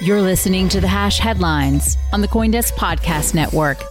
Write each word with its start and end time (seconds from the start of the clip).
You're 0.00 0.22
listening 0.22 0.68
to 0.68 0.80
the 0.80 0.86
Hash 0.86 1.18
Headlines 1.18 1.96
on 2.12 2.20
the 2.20 2.28
Coindesk 2.28 2.74
Podcast 2.74 3.34
Network. 3.34 3.82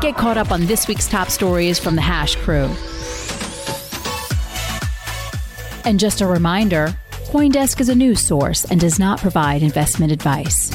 Get 0.00 0.16
caught 0.16 0.38
up 0.38 0.50
on 0.50 0.64
this 0.64 0.88
week's 0.88 1.06
top 1.06 1.28
stories 1.28 1.78
from 1.78 1.96
the 1.96 2.00
Hash 2.00 2.34
crew. 2.36 2.70
And 5.84 6.00
just 6.00 6.22
a 6.22 6.26
reminder 6.26 6.98
Coindesk 7.26 7.78
is 7.78 7.90
a 7.90 7.94
news 7.94 8.20
source 8.20 8.64
and 8.64 8.80
does 8.80 8.98
not 8.98 9.20
provide 9.20 9.62
investment 9.62 10.12
advice. 10.12 10.72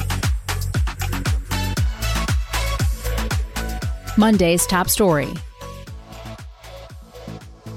Monday's 4.16 4.68
top 4.68 4.88
story. 4.88 5.34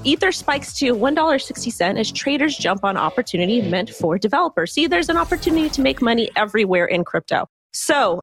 Ether 0.06 0.30
spikes 0.30 0.72
to 0.78 0.94
$1.60 0.94 1.98
as 1.98 2.12
traders 2.12 2.56
jump 2.56 2.84
on 2.84 2.96
opportunity 2.96 3.60
meant 3.60 3.90
for 3.90 4.16
developers. 4.18 4.72
See, 4.72 4.86
there's 4.86 5.08
an 5.08 5.16
opportunity 5.16 5.68
to 5.70 5.80
make 5.80 6.00
money 6.00 6.30
everywhere 6.36 6.84
in 6.84 7.02
crypto. 7.02 7.48
So, 7.72 8.20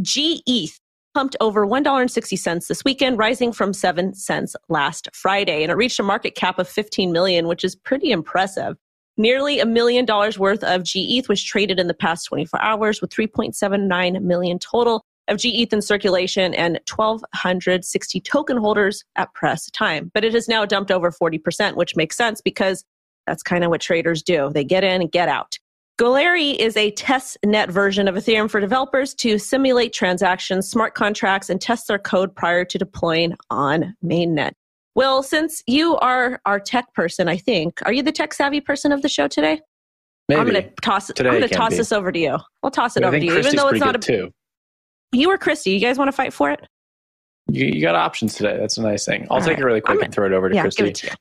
GETH 0.00 0.78
pumped 1.12 1.36
over 1.42 1.66
$1.60 1.66 2.66
this 2.66 2.84
weekend, 2.86 3.18
rising 3.18 3.52
from 3.52 3.74
7 3.74 4.14
cents 4.14 4.56
last 4.70 5.10
Friday, 5.12 5.62
and 5.62 5.70
it 5.70 5.74
reached 5.74 6.00
a 6.00 6.02
market 6.02 6.34
cap 6.34 6.58
of 6.58 6.66
15 6.66 7.12
million, 7.12 7.46
which 7.46 7.64
is 7.64 7.76
pretty 7.76 8.12
impressive. 8.12 8.78
Nearly 9.18 9.60
a 9.60 9.66
million 9.66 10.06
dollars 10.06 10.38
worth 10.38 10.64
of 10.64 10.84
GETH 10.84 11.28
was 11.28 11.44
traded 11.44 11.78
in 11.78 11.86
the 11.86 11.92
past 11.92 12.24
24 12.28 12.62
hours, 12.62 13.02
with 13.02 13.10
3.79 13.10 14.22
million 14.22 14.58
total 14.58 15.04
of 15.28 15.38
GETH 15.38 15.72
in 15.72 15.82
circulation 15.82 16.54
and 16.54 16.80
1,260 16.94 18.20
token 18.20 18.56
holders 18.56 19.04
at 19.16 19.32
press 19.34 19.70
time. 19.70 20.10
But 20.14 20.24
it 20.24 20.34
has 20.34 20.48
now 20.48 20.64
dumped 20.64 20.90
over 20.90 21.10
40%, 21.10 21.76
which 21.76 21.96
makes 21.96 22.16
sense 22.16 22.40
because 22.40 22.84
that's 23.26 23.42
kind 23.42 23.64
of 23.64 23.70
what 23.70 23.80
traders 23.80 24.22
do. 24.22 24.50
They 24.52 24.64
get 24.64 24.84
in 24.84 25.00
and 25.00 25.10
get 25.10 25.28
out. 25.28 25.58
Goerli 25.98 26.56
is 26.56 26.76
a 26.76 26.90
test 26.90 27.38
net 27.44 27.70
version 27.70 28.06
of 28.06 28.16
Ethereum 28.16 28.50
for 28.50 28.60
developers 28.60 29.14
to 29.14 29.38
simulate 29.38 29.94
transactions, 29.94 30.68
smart 30.68 30.94
contracts, 30.94 31.48
and 31.48 31.58
test 31.58 31.88
their 31.88 31.98
code 31.98 32.34
prior 32.34 32.66
to 32.66 32.76
deploying 32.76 33.34
on 33.48 33.96
mainnet. 34.04 34.52
Will, 34.94 35.22
since 35.22 35.62
you 35.66 35.96
are 35.96 36.40
our 36.44 36.60
tech 36.60 36.92
person, 36.94 37.28
I 37.28 37.38
think, 37.38 37.80
are 37.86 37.92
you 37.92 38.02
the 38.02 38.12
tech 38.12 38.34
savvy 38.34 38.60
person 38.60 38.92
of 38.92 39.00
the 39.00 39.08
show 39.08 39.26
today? 39.26 39.60
Maybe. 40.28 40.40
I'm 40.40 40.48
going 40.48 40.62
to 40.62 40.70
toss. 40.82 41.06
Today 41.06 41.30
I'm 41.30 41.40
to 41.40 41.48
toss 41.48 41.70
be. 41.70 41.76
this 41.76 41.92
over 41.92 42.12
to 42.12 42.18
you. 42.18 42.38
I'll 42.62 42.70
toss 42.70 42.96
it 42.96 43.02
over 43.02 43.18
to 43.18 43.24
you, 43.24 43.38
even 43.38 43.56
though 43.56 43.68
it's 43.68 43.80
not 43.80 43.96
a. 43.96 43.98
too. 43.98 44.32
You 45.12 45.30
or 45.30 45.38
Christy, 45.38 45.70
you 45.70 45.80
guys 45.80 45.98
want 45.98 46.08
to 46.08 46.12
fight 46.12 46.32
for 46.32 46.50
it? 46.50 46.66
You, 47.48 47.66
you 47.66 47.80
got 47.80 47.94
options 47.94 48.34
today. 48.34 48.56
That's 48.58 48.76
a 48.76 48.82
nice 48.82 49.04
thing. 49.04 49.26
I'll 49.30 49.36
All 49.36 49.40
take 49.40 49.50
right. 49.50 49.60
it 49.60 49.64
really 49.64 49.80
quick 49.80 49.98
I'm 49.98 50.04
and 50.04 50.14
throw 50.14 50.26
it 50.26 50.32
over 50.32 50.48
to 50.48 50.54
yeah, 50.54 50.62
Christy. 50.62 50.92
to. 50.92 51.16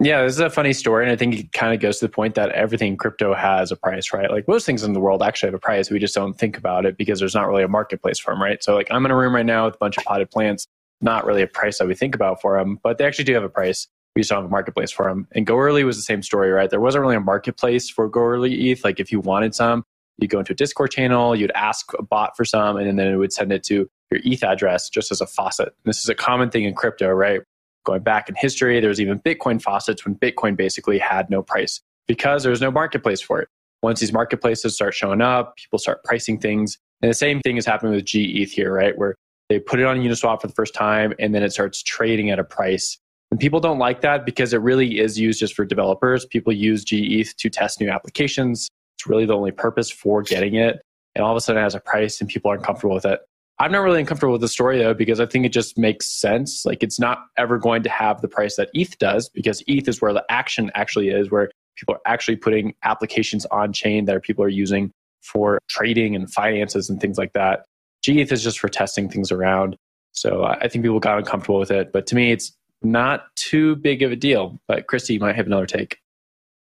Yeah, 0.00 0.22
this 0.22 0.32
is 0.32 0.40
a 0.40 0.50
funny 0.50 0.72
story, 0.72 1.04
and 1.04 1.12
I 1.12 1.16
think 1.16 1.38
it 1.38 1.52
kind 1.52 1.72
of 1.72 1.80
goes 1.80 2.00
to 2.00 2.06
the 2.06 2.12
point 2.12 2.34
that 2.34 2.50
everything 2.50 2.96
crypto 2.96 3.34
has 3.34 3.70
a 3.70 3.76
price, 3.76 4.12
right? 4.12 4.30
Like 4.30 4.48
most 4.48 4.66
things 4.66 4.82
in 4.82 4.94
the 4.94 5.00
world 5.00 5.22
actually 5.22 5.48
have 5.48 5.54
a 5.54 5.60
price. 5.60 5.90
We 5.90 6.00
just 6.00 6.14
don't 6.14 6.34
think 6.34 6.58
about 6.58 6.84
it 6.86 6.96
because 6.96 7.20
there's 7.20 7.34
not 7.34 7.46
really 7.46 7.62
a 7.62 7.68
marketplace 7.68 8.18
for 8.18 8.32
them, 8.32 8.42
right? 8.42 8.62
So, 8.64 8.74
like, 8.74 8.88
I'm 8.90 9.04
in 9.04 9.12
a 9.12 9.16
room 9.16 9.34
right 9.34 9.46
now 9.46 9.66
with 9.66 9.74
a 9.74 9.78
bunch 9.78 9.96
of 9.98 10.04
potted 10.04 10.30
plants. 10.30 10.66
Not 11.00 11.24
really 11.24 11.42
a 11.42 11.46
price 11.46 11.78
that 11.78 11.86
we 11.86 11.94
think 11.94 12.14
about 12.14 12.40
for 12.40 12.58
them, 12.58 12.80
but 12.82 12.98
they 12.98 13.04
actually 13.04 13.24
do 13.24 13.34
have 13.34 13.44
a 13.44 13.48
price. 13.48 13.86
We 14.16 14.22
just 14.22 14.30
don't 14.30 14.38
have 14.38 14.46
a 14.46 14.48
marketplace 14.48 14.90
for 14.90 15.08
them. 15.08 15.28
And 15.32 15.46
Goerli 15.46 15.84
was 15.84 15.96
the 15.96 16.02
same 16.02 16.22
story, 16.22 16.50
right? 16.50 16.68
There 16.68 16.80
wasn't 16.80 17.02
really 17.02 17.16
a 17.16 17.20
marketplace 17.20 17.88
for 17.88 18.10
Goerli 18.10 18.72
ETH. 18.72 18.84
Like, 18.84 18.98
if 18.98 19.12
you 19.12 19.20
wanted 19.20 19.54
some, 19.54 19.84
you'd 20.18 20.30
go 20.30 20.38
into 20.38 20.52
a 20.52 20.56
Discord 20.56 20.90
channel, 20.90 21.34
you'd 21.34 21.52
ask 21.52 21.92
a 21.98 22.02
bot 22.02 22.36
for 22.36 22.44
some, 22.44 22.76
and 22.76 22.98
then 22.98 23.06
it 23.08 23.16
would 23.16 23.32
send 23.32 23.52
it 23.52 23.62
to 23.64 23.88
your 24.10 24.20
ETH 24.24 24.44
address 24.44 24.88
just 24.88 25.10
as 25.10 25.20
a 25.20 25.26
faucet. 25.26 25.68
And 25.68 25.90
this 25.90 25.98
is 25.98 26.08
a 26.08 26.14
common 26.14 26.50
thing 26.50 26.64
in 26.64 26.74
crypto, 26.74 27.08
right? 27.08 27.40
Going 27.84 28.02
back 28.02 28.28
in 28.28 28.34
history, 28.36 28.80
there's 28.80 29.00
even 29.00 29.18
Bitcoin 29.20 29.60
faucets 29.60 30.04
when 30.04 30.14
Bitcoin 30.14 30.56
basically 30.56 30.98
had 30.98 31.30
no 31.30 31.42
price 31.42 31.80
because 32.06 32.42
there 32.42 32.50
was 32.50 32.60
no 32.60 32.70
marketplace 32.70 33.20
for 33.20 33.40
it. 33.40 33.48
Once 33.82 33.98
these 34.00 34.12
marketplaces 34.12 34.74
start 34.74 34.94
showing 34.94 35.20
up, 35.20 35.56
people 35.56 35.78
start 35.78 36.04
pricing 36.04 36.38
things. 36.38 36.78
And 37.00 37.10
the 37.10 37.14
same 37.14 37.40
thing 37.40 37.56
is 37.56 37.66
happening 37.66 37.94
with 37.94 38.04
GETH 38.04 38.52
here, 38.52 38.72
right? 38.72 38.96
Where 38.96 39.16
they 39.48 39.58
put 39.58 39.80
it 39.80 39.86
on 39.86 39.98
Uniswap 39.98 40.40
for 40.40 40.46
the 40.46 40.52
first 40.52 40.74
time 40.74 41.12
and 41.18 41.34
then 41.34 41.42
it 41.42 41.52
starts 41.52 41.82
trading 41.82 42.30
at 42.30 42.38
a 42.38 42.44
price. 42.44 42.98
And 43.32 43.40
people 43.40 43.60
don't 43.60 43.78
like 43.78 44.02
that 44.02 44.24
because 44.24 44.52
it 44.52 44.58
really 44.58 45.00
is 45.00 45.18
used 45.18 45.40
just 45.40 45.54
for 45.54 45.64
developers. 45.64 46.24
People 46.26 46.52
use 46.52 46.84
GETH 46.84 47.36
to 47.38 47.50
test 47.50 47.80
new 47.80 47.90
applications. 47.90 48.68
It's 49.02 49.08
really 49.08 49.26
the 49.26 49.36
only 49.36 49.50
purpose 49.50 49.90
for 49.90 50.22
getting 50.22 50.54
it. 50.54 50.80
And 51.16 51.24
all 51.24 51.32
of 51.32 51.36
a 51.36 51.40
sudden 51.40 51.60
it 51.60 51.64
has 51.64 51.74
a 51.74 51.80
price 51.80 52.20
and 52.20 52.30
people 52.30 52.52
aren't 52.52 52.62
comfortable 52.62 52.94
with 52.94 53.04
it. 53.04 53.18
I'm 53.58 53.72
not 53.72 53.80
really 53.80 53.98
uncomfortable 53.98 54.32
with 54.32 54.40
the 54.40 54.48
story 54.48 54.78
though, 54.78 54.94
because 54.94 55.18
I 55.18 55.26
think 55.26 55.44
it 55.44 55.48
just 55.48 55.76
makes 55.76 56.06
sense. 56.06 56.64
Like 56.64 56.84
it's 56.84 57.00
not 57.00 57.18
ever 57.36 57.58
going 57.58 57.82
to 57.82 57.88
have 57.88 58.20
the 58.20 58.28
price 58.28 58.54
that 58.56 58.70
ETH 58.74 58.96
does, 58.98 59.28
because 59.28 59.60
ETH 59.66 59.88
is 59.88 60.00
where 60.00 60.12
the 60.12 60.24
action 60.30 60.70
actually 60.76 61.08
is, 61.08 61.32
where 61.32 61.50
people 61.76 61.96
are 61.96 62.00
actually 62.06 62.36
putting 62.36 62.74
applications 62.84 63.44
on 63.46 63.72
chain 63.72 64.04
that 64.04 64.22
people 64.22 64.44
are 64.44 64.48
using 64.48 64.92
for 65.20 65.58
trading 65.68 66.14
and 66.14 66.32
finances 66.32 66.88
and 66.88 67.00
things 67.00 67.18
like 67.18 67.32
that. 67.32 67.64
GETH 68.04 68.30
is 68.30 68.44
just 68.44 68.60
for 68.60 68.68
testing 68.68 69.08
things 69.08 69.32
around. 69.32 69.74
So 70.12 70.44
I 70.44 70.68
think 70.68 70.84
people 70.84 71.00
got 71.00 71.18
uncomfortable 71.18 71.58
with 71.58 71.72
it. 71.72 71.92
But 71.92 72.06
to 72.06 72.14
me, 72.14 72.30
it's 72.30 72.52
not 72.82 73.24
too 73.34 73.74
big 73.76 74.02
of 74.02 74.12
a 74.12 74.16
deal. 74.16 74.60
But 74.68 74.86
Christy, 74.86 75.14
you 75.14 75.20
might 75.20 75.34
have 75.34 75.46
another 75.46 75.66
take. 75.66 75.98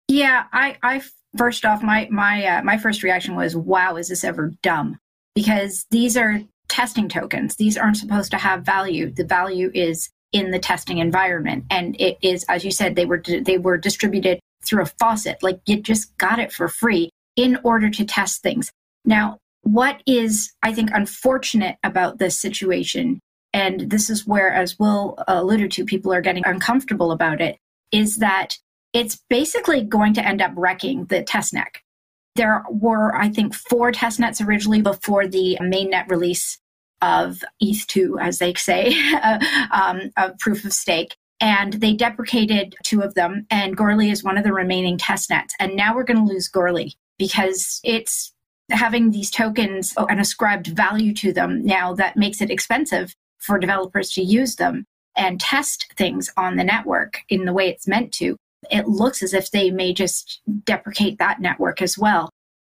Yeah, 0.08 0.46
I, 0.52 0.78
I 0.82 1.02
first 1.38 1.66
off, 1.66 1.84
my 1.84 2.08
my 2.12 2.46
uh, 2.46 2.64
my 2.64 2.78
first 2.78 3.04
reaction 3.04 3.36
was, 3.36 3.56
"Wow, 3.56 3.96
is 3.98 4.10
this 4.10 4.24
ever 4.24 4.54
dumb?" 4.62 4.98
Because 5.36 5.86
these 5.92 6.18
are 6.18 6.42
testing 6.68 7.10
tokens. 7.10 7.56
These 7.56 7.78
aren't 7.78 7.98
supposed 7.98 8.32
to 8.32 8.38
have 8.38 8.66
value. 8.66 9.12
The 9.12 9.26
value 9.26 9.72
is 9.74 10.10
in 10.32 10.52
the 10.52 10.60
testing 10.60 11.00
environment, 11.00 11.66
and 11.70 12.00
it 12.00 12.18
is, 12.22 12.46
as 12.50 12.64
you 12.64 12.72
said, 12.72 12.96
they 12.96 13.06
were 13.06 13.22
they 13.22 13.58
were 13.58 13.78
distributed 13.78 14.40
through 14.66 14.84
a 14.84 14.92
faucet. 15.00 15.42
Like 15.42 15.60
you 15.66 15.82
just 15.82 16.16
got 16.18 16.40
it 16.40 16.52
for 16.52 16.68
free 16.68 17.10
in 17.36 17.60
order 17.64 17.90
to 17.90 18.06
test 18.06 18.42
things. 18.42 18.72
Now, 19.06 19.38
what 19.64 20.02
is 20.06 20.54
I 20.64 20.74
think 20.74 20.90
unfortunate 20.94 21.78
about 21.84 22.20
this 22.20 22.40
situation, 22.40 23.20
and 23.54 23.90
this 23.90 24.10
is 24.10 24.28
where, 24.28 24.52
as 24.54 24.80
Will 24.80 25.22
alluded 25.28 25.72
to, 25.74 25.86
people 25.86 26.14
are 26.14 26.22
getting 26.22 26.46
uncomfortable 26.46 27.12
about 27.12 27.42
it, 27.42 27.58
is 27.92 28.18
that 28.18 28.58
it's 28.94 29.20
basically 29.30 29.84
going 29.84 30.14
to 30.16 30.26
end 30.26 30.42
up 30.42 30.52
wrecking 30.56 31.06
the 31.06 31.24
test 31.24 31.54
testnet. 31.54 31.78
There 32.36 32.64
were, 32.70 33.16
I 33.16 33.30
think, 33.30 33.54
four 33.54 33.92
testnets 33.92 34.46
originally 34.46 34.82
before 34.82 35.28
the 35.28 35.58
mainnet 35.62 36.10
release 36.10 36.60
of 37.02 37.44
ETH2, 37.62 38.22
as 38.22 38.38
they 38.38 38.54
say, 38.54 38.94
um, 39.72 40.12
of 40.18 40.38
proof 40.40 40.64
of 40.64 40.74
stake. 40.74 41.16
And 41.42 41.74
they 41.74 41.94
deprecated 41.94 42.76
two 42.84 43.02
of 43.02 43.16
them, 43.16 43.48
and 43.50 43.76
Goerli 43.76 44.12
is 44.12 44.24
one 44.24 44.38
of 44.38 44.44
the 44.44 44.54
remaining 44.54 44.98
testnets. 44.98 45.50
And 45.60 45.76
now 45.76 45.96
we're 45.96 46.04
going 46.04 46.26
to 46.26 46.32
lose 46.32 46.50
Goerli 46.50 46.94
because 47.18 47.82
it's 47.84 48.32
having 48.70 49.10
these 49.10 49.32
tokens 49.32 49.94
and 49.98 50.20
ascribed 50.20 50.68
value 50.68 51.14
to 51.16 51.34
them 51.34 51.66
now 51.66 51.94
that 51.96 52.16
makes 52.16 52.42
it 52.42 52.52
expensive 52.52 53.16
for 53.40 53.58
developers 53.58 54.12
to 54.12 54.22
use 54.22 54.56
them 54.56 54.86
and 55.18 55.40
test 55.40 55.88
things 55.98 56.32
on 56.38 56.56
the 56.56 56.64
network 56.64 57.20
in 57.28 57.46
the 57.46 57.54
way 57.54 57.68
it's 57.68 57.88
meant 57.88 58.12
to 58.14 58.38
it 58.70 58.88
looks 58.88 59.24
as 59.24 59.34
if 59.34 59.52
they 59.52 59.72
may 59.72 59.94
just 59.94 60.42
deprecate 60.66 61.18
that 61.20 61.42
network 61.42 61.82
as 61.82 61.98
well. 61.98 62.30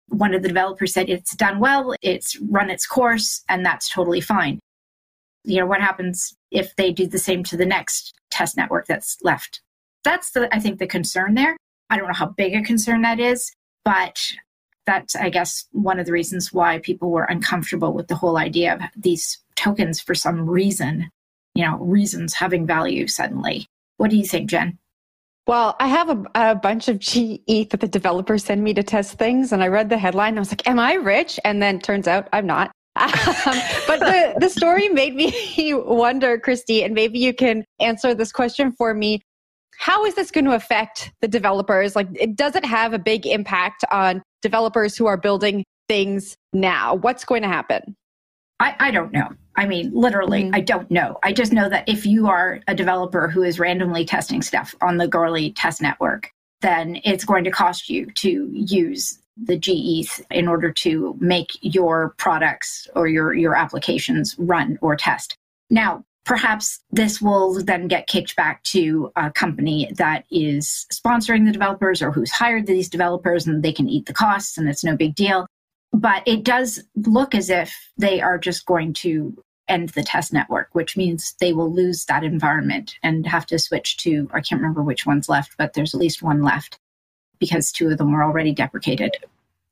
One 0.08 0.34
of 0.34 0.42
the 0.42 0.48
developers 0.48 0.94
said 0.94 1.10
it's 1.10 1.36
done 1.36 1.60
well, 1.60 1.94
it's 2.02 2.40
run 2.50 2.70
its 2.70 2.88
course, 2.88 3.44
and 3.50 3.66
that's 3.66 3.90
totally 3.90 4.22
fine. 4.22 4.60
You 5.44 5.60
know, 5.60 5.66
what 5.66 5.82
happens 5.82 6.36
if 6.52 6.76
they 6.76 6.92
do 6.92 7.08
the 7.08 7.20
same 7.20 7.44
to 7.46 7.58
the 7.58 7.66
next 7.66 8.14
test 8.32 8.58
network 8.58 8.88
that's 8.88 9.18
left? 9.22 9.62
That's 10.04 10.32
the, 10.32 10.54
I 10.54 10.60
think, 10.60 10.80
the 10.80 10.88
concern 10.88 11.36
there. 11.36 11.58
I 11.90 11.98
don't 11.98 12.08
know 12.08 12.14
how 12.14 12.28
big 12.28 12.56
a 12.56 12.62
concern 12.62 13.02
that 13.04 13.20
is, 13.20 13.52
but 13.84 14.20
that's, 14.86 15.16
I 15.16 15.30
guess, 15.30 15.66
one 15.72 16.00
of 16.00 16.06
the 16.06 16.12
reasons 16.12 16.54
why 16.54 16.80
people 16.80 17.12
were 17.12 17.24
uncomfortable 17.24 17.94
with 17.94 18.08
the 18.08 18.16
whole 18.16 18.38
idea 18.38 18.76
of 18.76 18.82
these 18.96 19.40
tokens 19.56 20.00
for 20.00 20.16
some 20.16 20.48
reason, 20.48 21.10
you 21.54 21.66
know, 21.66 21.78
reasons 21.78 22.36
having 22.36 22.68
value 22.68 23.08
suddenly. 23.08 23.68
What 23.98 24.12
do 24.12 24.18
you 24.18 24.26
think, 24.26 24.50
Jen? 24.50 24.78
Well, 25.48 25.76
I 25.80 25.88
have 25.88 26.10
a, 26.10 26.24
a 26.34 26.56
bunch 26.56 26.88
of 26.88 26.98
GE 26.98 27.70
that 27.70 27.80
the 27.80 27.88
developers 27.88 28.44
send 28.44 28.64
me 28.64 28.74
to 28.74 28.82
test 28.82 29.20
things, 29.20 29.52
and 29.52 29.64
I 29.64 29.68
read 29.68 29.90
the 29.90 29.98
headline. 29.98 30.38
I 30.38 30.40
was 30.40 30.52
like, 30.52 30.68
"Am 30.68 30.80
I 30.80 30.94
rich?" 30.94 31.40
And 31.46 31.62
then 31.62 31.80
turns 31.80 32.08
out 32.08 32.28
I'm 32.34 32.46
not. 32.46 32.72
Um, 33.48 33.60
but 33.86 34.00
the 34.00 34.36
the 34.40 34.50
story 34.50 34.90
made 34.90 35.16
me 35.16 35.32
wonder, 35.74 36.40
Christy, 36.40 36.84
and 36.84 36.96
maybe 36.96 37.20
you 37.20 37.34
can 37.34 37.64
answer 37.80 38.16
this 38.16 38.32
question 38.32 38.72
for 38.72 38.94
me. 38.94 39.22
How 39.78 40.06
is 40.06 40.16
this 40.16 40.32
going 40.32 40.46
to 40.46 40.54
affect 40.54 41.12
the 41.22 41.28
developers? 41.28 41.96
Like, 41.96 42.08
it 42.14 42.36
does 42.36 42.56
it 42.56 42.66
have 42.66 42.94
a 42.94 43.00
big 43.00 43.28
impact 43.28 43.84
on 43.92 44.24
developers 44.42 44.98
who 44.98 45.06
are 45.06 45.18
building 45.18 45.64
things 45.88 46.36
now? 46.54 46.96
What's 46.96 47.26
going 47.26 47.44
to 47.44 47.48
happen? 47.48 47.96
I, 48.60 48.76
I 48.80 48.92
don't 48.92 49.12
know. 49.12 49.30
I 49.56 49.66
mean, 49.66 49.92
literally, 49.94 50.44
mm-hmm. 50.44 50.56
I 50.56 50.62
don't 50.62 50.90
know. 50.90 51.18
I 51.24 51.34
just 51.34 51.54
know 51.54 51.70
that 51.70 51.88
if 51.88 52.06
you 52.06 52.28
are 52.28 52.60
a 52.68 52.76
developer 52.76 53.28
who 53.28 53.44
is 53.44 53.60
randomly 53.60 54.06
testing 54.06 54.42
stuff 54.42 54.76
on 54.82 54.98
the 54.98 55.08
Goerli 55.08 55.54
test 55.56 55.82
network, 55.82 56.32
then 56.62 57.00
it's 57.04 57.26
going 57.26 57.44
to 57.44 57.52
cost 57.52 57.90
you 57.90 58.06
to 58.12 58.50
use 58.52 59.20
the 59.38 59.58
GETH 59.58 60.26
in 60.32 60.48
order 60.48 60.72
to 60.72 61.16
make 61.20 61.58
your 61.62 62.14
products 62.18 62.88
or 62.96 63.08
your, 63.08 63.34
your 63.34 63.56
applications 63.56 64.36
run 64.40 64.78
or 64.82 64.96
test. 64.96 65.38
Now, 65.70 66.06
perhaps 66.26 66.80
this 66.92 67.22
will 67.22 67.62
then 67.64 67.88
get 67.88 68.08
kicked 68.08 68.36
back 68.36 68.64
to 68.64 69.12
a 69.16 69.32
company 69.32 69.92
that 69.98 70.26
is 70.32 70.86
sponsoring 70.92 71.46
the 71.46 71.52
developers 71.52 72.02
or 72.02 72.12
who's 72.12 72.32
hired 72.32 72.66
these 72.66 72.90
developers 72.90 73.46
and 73.46 73.62
they 73.62 73.74
can 73.74 73.90
eat 73.90 74.06
the 74.06 74.14
costs 74.14 74.58
and 74.58 74.68
it's 74.68 74.84
no 74.84 74.96
big 74.96 75.16
deal. 75.16 75.46
But 75.96 76.24
it 76.26 76.44
does 76.44 76.84
look 76.96 77.34
as 77.34 77.50
if 77.50 77.74
they 77.98 78.22
are 78.22 78.38
just 78.38 78.66
going 78.66 78.94
to 78.96 79.36
end 79.68 79.90
the 79.90 80.04
test 80.04 80.34
network, 80.34 80.70
which 80.74 80.96
means 80.96 81.36
they 81.40 81.54
will 81.54 81.74
lose 81.74 82.06
that 82.06 82.24
environment 82.24 82.96
and 83.02 83.26
have 83.26 83.46
to 83.48 83.58
switch 83.58 83.98
to, 83.98 84.30
I 84.34 84.42
can't 84.42 84.62
remember 84.62 84.84
which 84.84 85.06
one's 85.06 85.30
left, 85.30 85.56
but 85.58 85.74
there's 85.74 85.96
at 85.96 86.02
least 86.02 86.22
one 86.22 86.44
left 86.44 86.78
because 87.40 87.72
two 87.72 87.90
of 87.90 87.98
them 87.98 88.12
were 88.12 88.24
already 88.24 88.54
deprecated. 88.54 89.18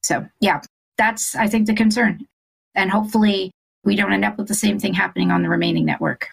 So, 0.02 0.28
yeah, 0.40 0.62
that's, 0.98 1.36
I 1.36 1.48
think, 1.48 1.68
the 1.68 1.76
concern. 1.76 2.26
And 2.74 2.90
hopefully 2.90 3.52
we 3.84 3.96
don't 3.96 4.14
end 4.14 4.26
up 4.26 4.38
with 4.38 4.48
the 4.48 4.56
same 4.56 4.80
thing 4.80 4.94
happening 4.94 5.30
on 5.30 5.44
the 5.44 5.50
remaining 5.50 5.86
network 5.86 6.30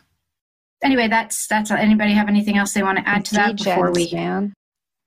anyway, 0.83 1.09
that's 1.09 1.47
that's. 1.47 1.71
Anybody 1.71 2.13
have 2.13 2.29
anything 2.29 2.57
else 2.57 2.73
they 2.73 2.83
want 2.83 2.99
to 2.99 3.09
add 3.09 3.25
to 3.27 3.35
that 3.35 3.57
before 3.57 3.93
we? 3.93 4.11
Man. 4.13 4.55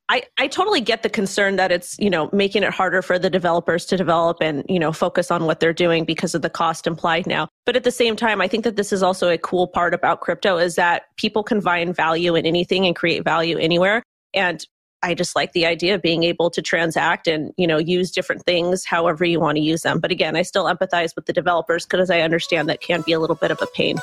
I, 0.10 0.24
I 0.38 0.48
totally 0.48 0.82
get 0.82 1.02
the 1.02 1.10
concern 1.10 1.56
that 1.56 1.72
it's 1.72 1.98
you 1.98 2.10
know 2.10 2.30
making 2.34 2.64
it 2.64 2.74
harder 2.74 3.02
for 3.02 3.18
the 3.18 3.30
developers 3.30 3.86
to 3.86 3.98
develop 3.98 4.38
and 4.42 4.66
you 4.68 4.78
know 4.78 4.92
focus 4.92 5.32
on 5.32 5.46
what 5.46 5.60
they're 5.60 5.74
doing 5.74 6.04
because 6.04 6.36
of 6.36 6.42
the 6.42 6.50
cost 6.50 6.88
implied 6.88 7.26
now. 7.26 7.48
But 7.66 7.76
at 7.76 7.84
the 7.84 7.92
same 7.92 8.16
time 8.16 8.42
i 8.42 8.48
think 8.48 8.64
that 8.66 8.76
this 8.76 8.92
is 8.92 9.02
also 9.02 9.30
a 9.30 9.38
cool 9.38 9.68
part 9.68 9.94
about 9.94 10.22
crypto 10.22 10.58
is 10.58 10.76
that 10.76 11.04
people 11.18 11.44
can 11.44 11.62
find 11.62 11.96
value 11.96 12.36
in 12.36 12.46
anything 12.46 12.86
and 12.86 12.96
create 12.96 13.24
value 13.24 13.58
anywhere. 13.58 14.04
And 14.34 14.66
i 15.04 15.14
just 15.14 15.38
like 15.38 15.54
the 15.54 15.66
idea 15.66 15.96
of 15.96 16.02
being 16.02 16.24
able 16.24 16.50
to 16.50 16.62
transact 16.62 17.28
and 17.28 17.54
you 17.58 17.66
know 17.66 17.78
use 17.78 18.12
different 18.12 18.44
things 18.44 18.86
however 18.86 19.24
you 19.24 19.40
want 19.40 19.56
to 19.56 19.62
use 19.62 19.84
them. 19.84 20.00
But 20.00 20.12
again 20.12 20.36
i 20.36 20.42
still 20.42 20.66
empathize 20.66 21.16
with 21.16 21.28
the 21.28 21.34
developers 21.34 21.86
because 21.86 22.10
i 22.10 22.20
understand 22.20 22.68
that 22.68 22.82
can 22.82 23.04
be 23.04 23.14
a 23.14 23.20
little 23.20 23.38
bit 23.38 23.52
of 23.52 23.62
a 23.62 23.68
pain. 23.68 23.98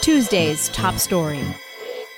Tuesday's 0.00 0.68
top 0.70 0.96
story. 0.96 1.42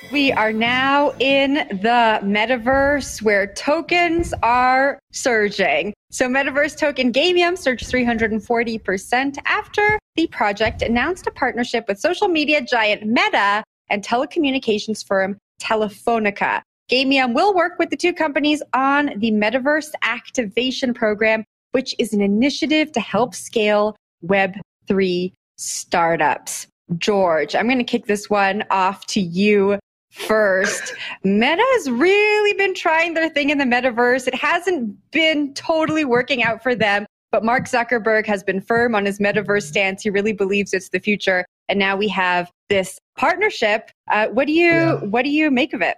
We 0.09 0.31
are 0.31 0.53
now 0.53 1.11
in 1.19 1.55
the 1.55 2.21
metaverse 2.23 3.21
where 3.21 3.45
tokens 3.45 4.33
are 4.41 4.99
surging. 5.11 5.93
So, 6.11 6.29
metaverse 6.29 6.77
token 6.77 7.11
Gamium 7.11 7.57
surged 7.57 7.91
340% 7.91 9.37
after 9.45 9.99
the 10.15 10.27
project 10.27 10.81
announced 10.81 11.27
a 11.27 11.31
partnership 11.31 11.89
with 11.89 11.99
social 11.99 12.29
media 12.29 12.61
giant 12.61 13.03
Meta 13.05 13.65
and 13.89 14.01
telecommunications 14.01 15.05
firm 15.05 15.37
Telefonica. 15.61 16.61
Gamium 16.89 17.33
will 17.33 17.53
work 17.53 17.77
with 17.77 17.89
the 17.89 17.97
two 17.97 18.13
companies 18.13 18.63
on 18.73 19.11
the 19.17 19.31
Metaverse 19.31 19.91
Activation 20.03 20.93
Program, 20.93 21.43
which 21.73 21.93
is 21.99 22.13
an 22.13 22.21
initiative 22.21 22.93
to 22.93 23.01
help 23.01 23.35
scale 23.35 23.97
Web3 24.25 25.33
startups. 25.57 26.67
George, 26.97 27.53
I'm 27.53 27.65
going 27.65 27.79
to 27.79 27.83
kick 27.83 28.05
this 28.05 28.29
one 28.29 28.63
off 28.71 29.05
to 29.07 29.19
you 29.19 29.77
first. 30.11 30.93
Meta 31.23 31.63
has 31.73 31.89
really 31.89 32.53
been 32.53 32.73
trying 32.73 33.13
their 33.13 33.29
thing 33.29 33.49
in 33.49 33.57
the 33.57 33.65
metaverse. 33.65 34.27
It 34.27 34.35
hasn't 34.35 34.95
been 35.11 35.53
totally 35.53 36.05
working 36.05 36.43
out 36.43 36.63
for 36.63 36.75
them, 36.75 37.05
but 37.31 37.43
Mark 37.43 37.65
Zuckerberg 37.65 38.25
has 38.25 38.43
been 38.43 38.61
firm 38.61 38.95
on 38.95 39.05
his 39.05 39.19
metaverse 39.19 39.63
stance. 39.63 40.03
He 40.03 40.09
really 40.09 40.33
believes 40.33 40.73
it's 40.73 40.89
the 40.89 40.99
future. 40.99 41.45
And 41.69 41.77
now 41.77 41.97
we 41.97 42.07
have 42.09 42.49
this 42.69 42.99
partnership. 43.17 43.91
Uh, 44.09 44.27
what 44.27 44.47
do 44.47 44.53
you 44.53 44.71
yeah. 44.71 44.95
what 45.01 45.23
do 45.23 45.29
you 45.29 45.51
make 45.51 45.73
of 45.73 45.81
it? 45.81 45.97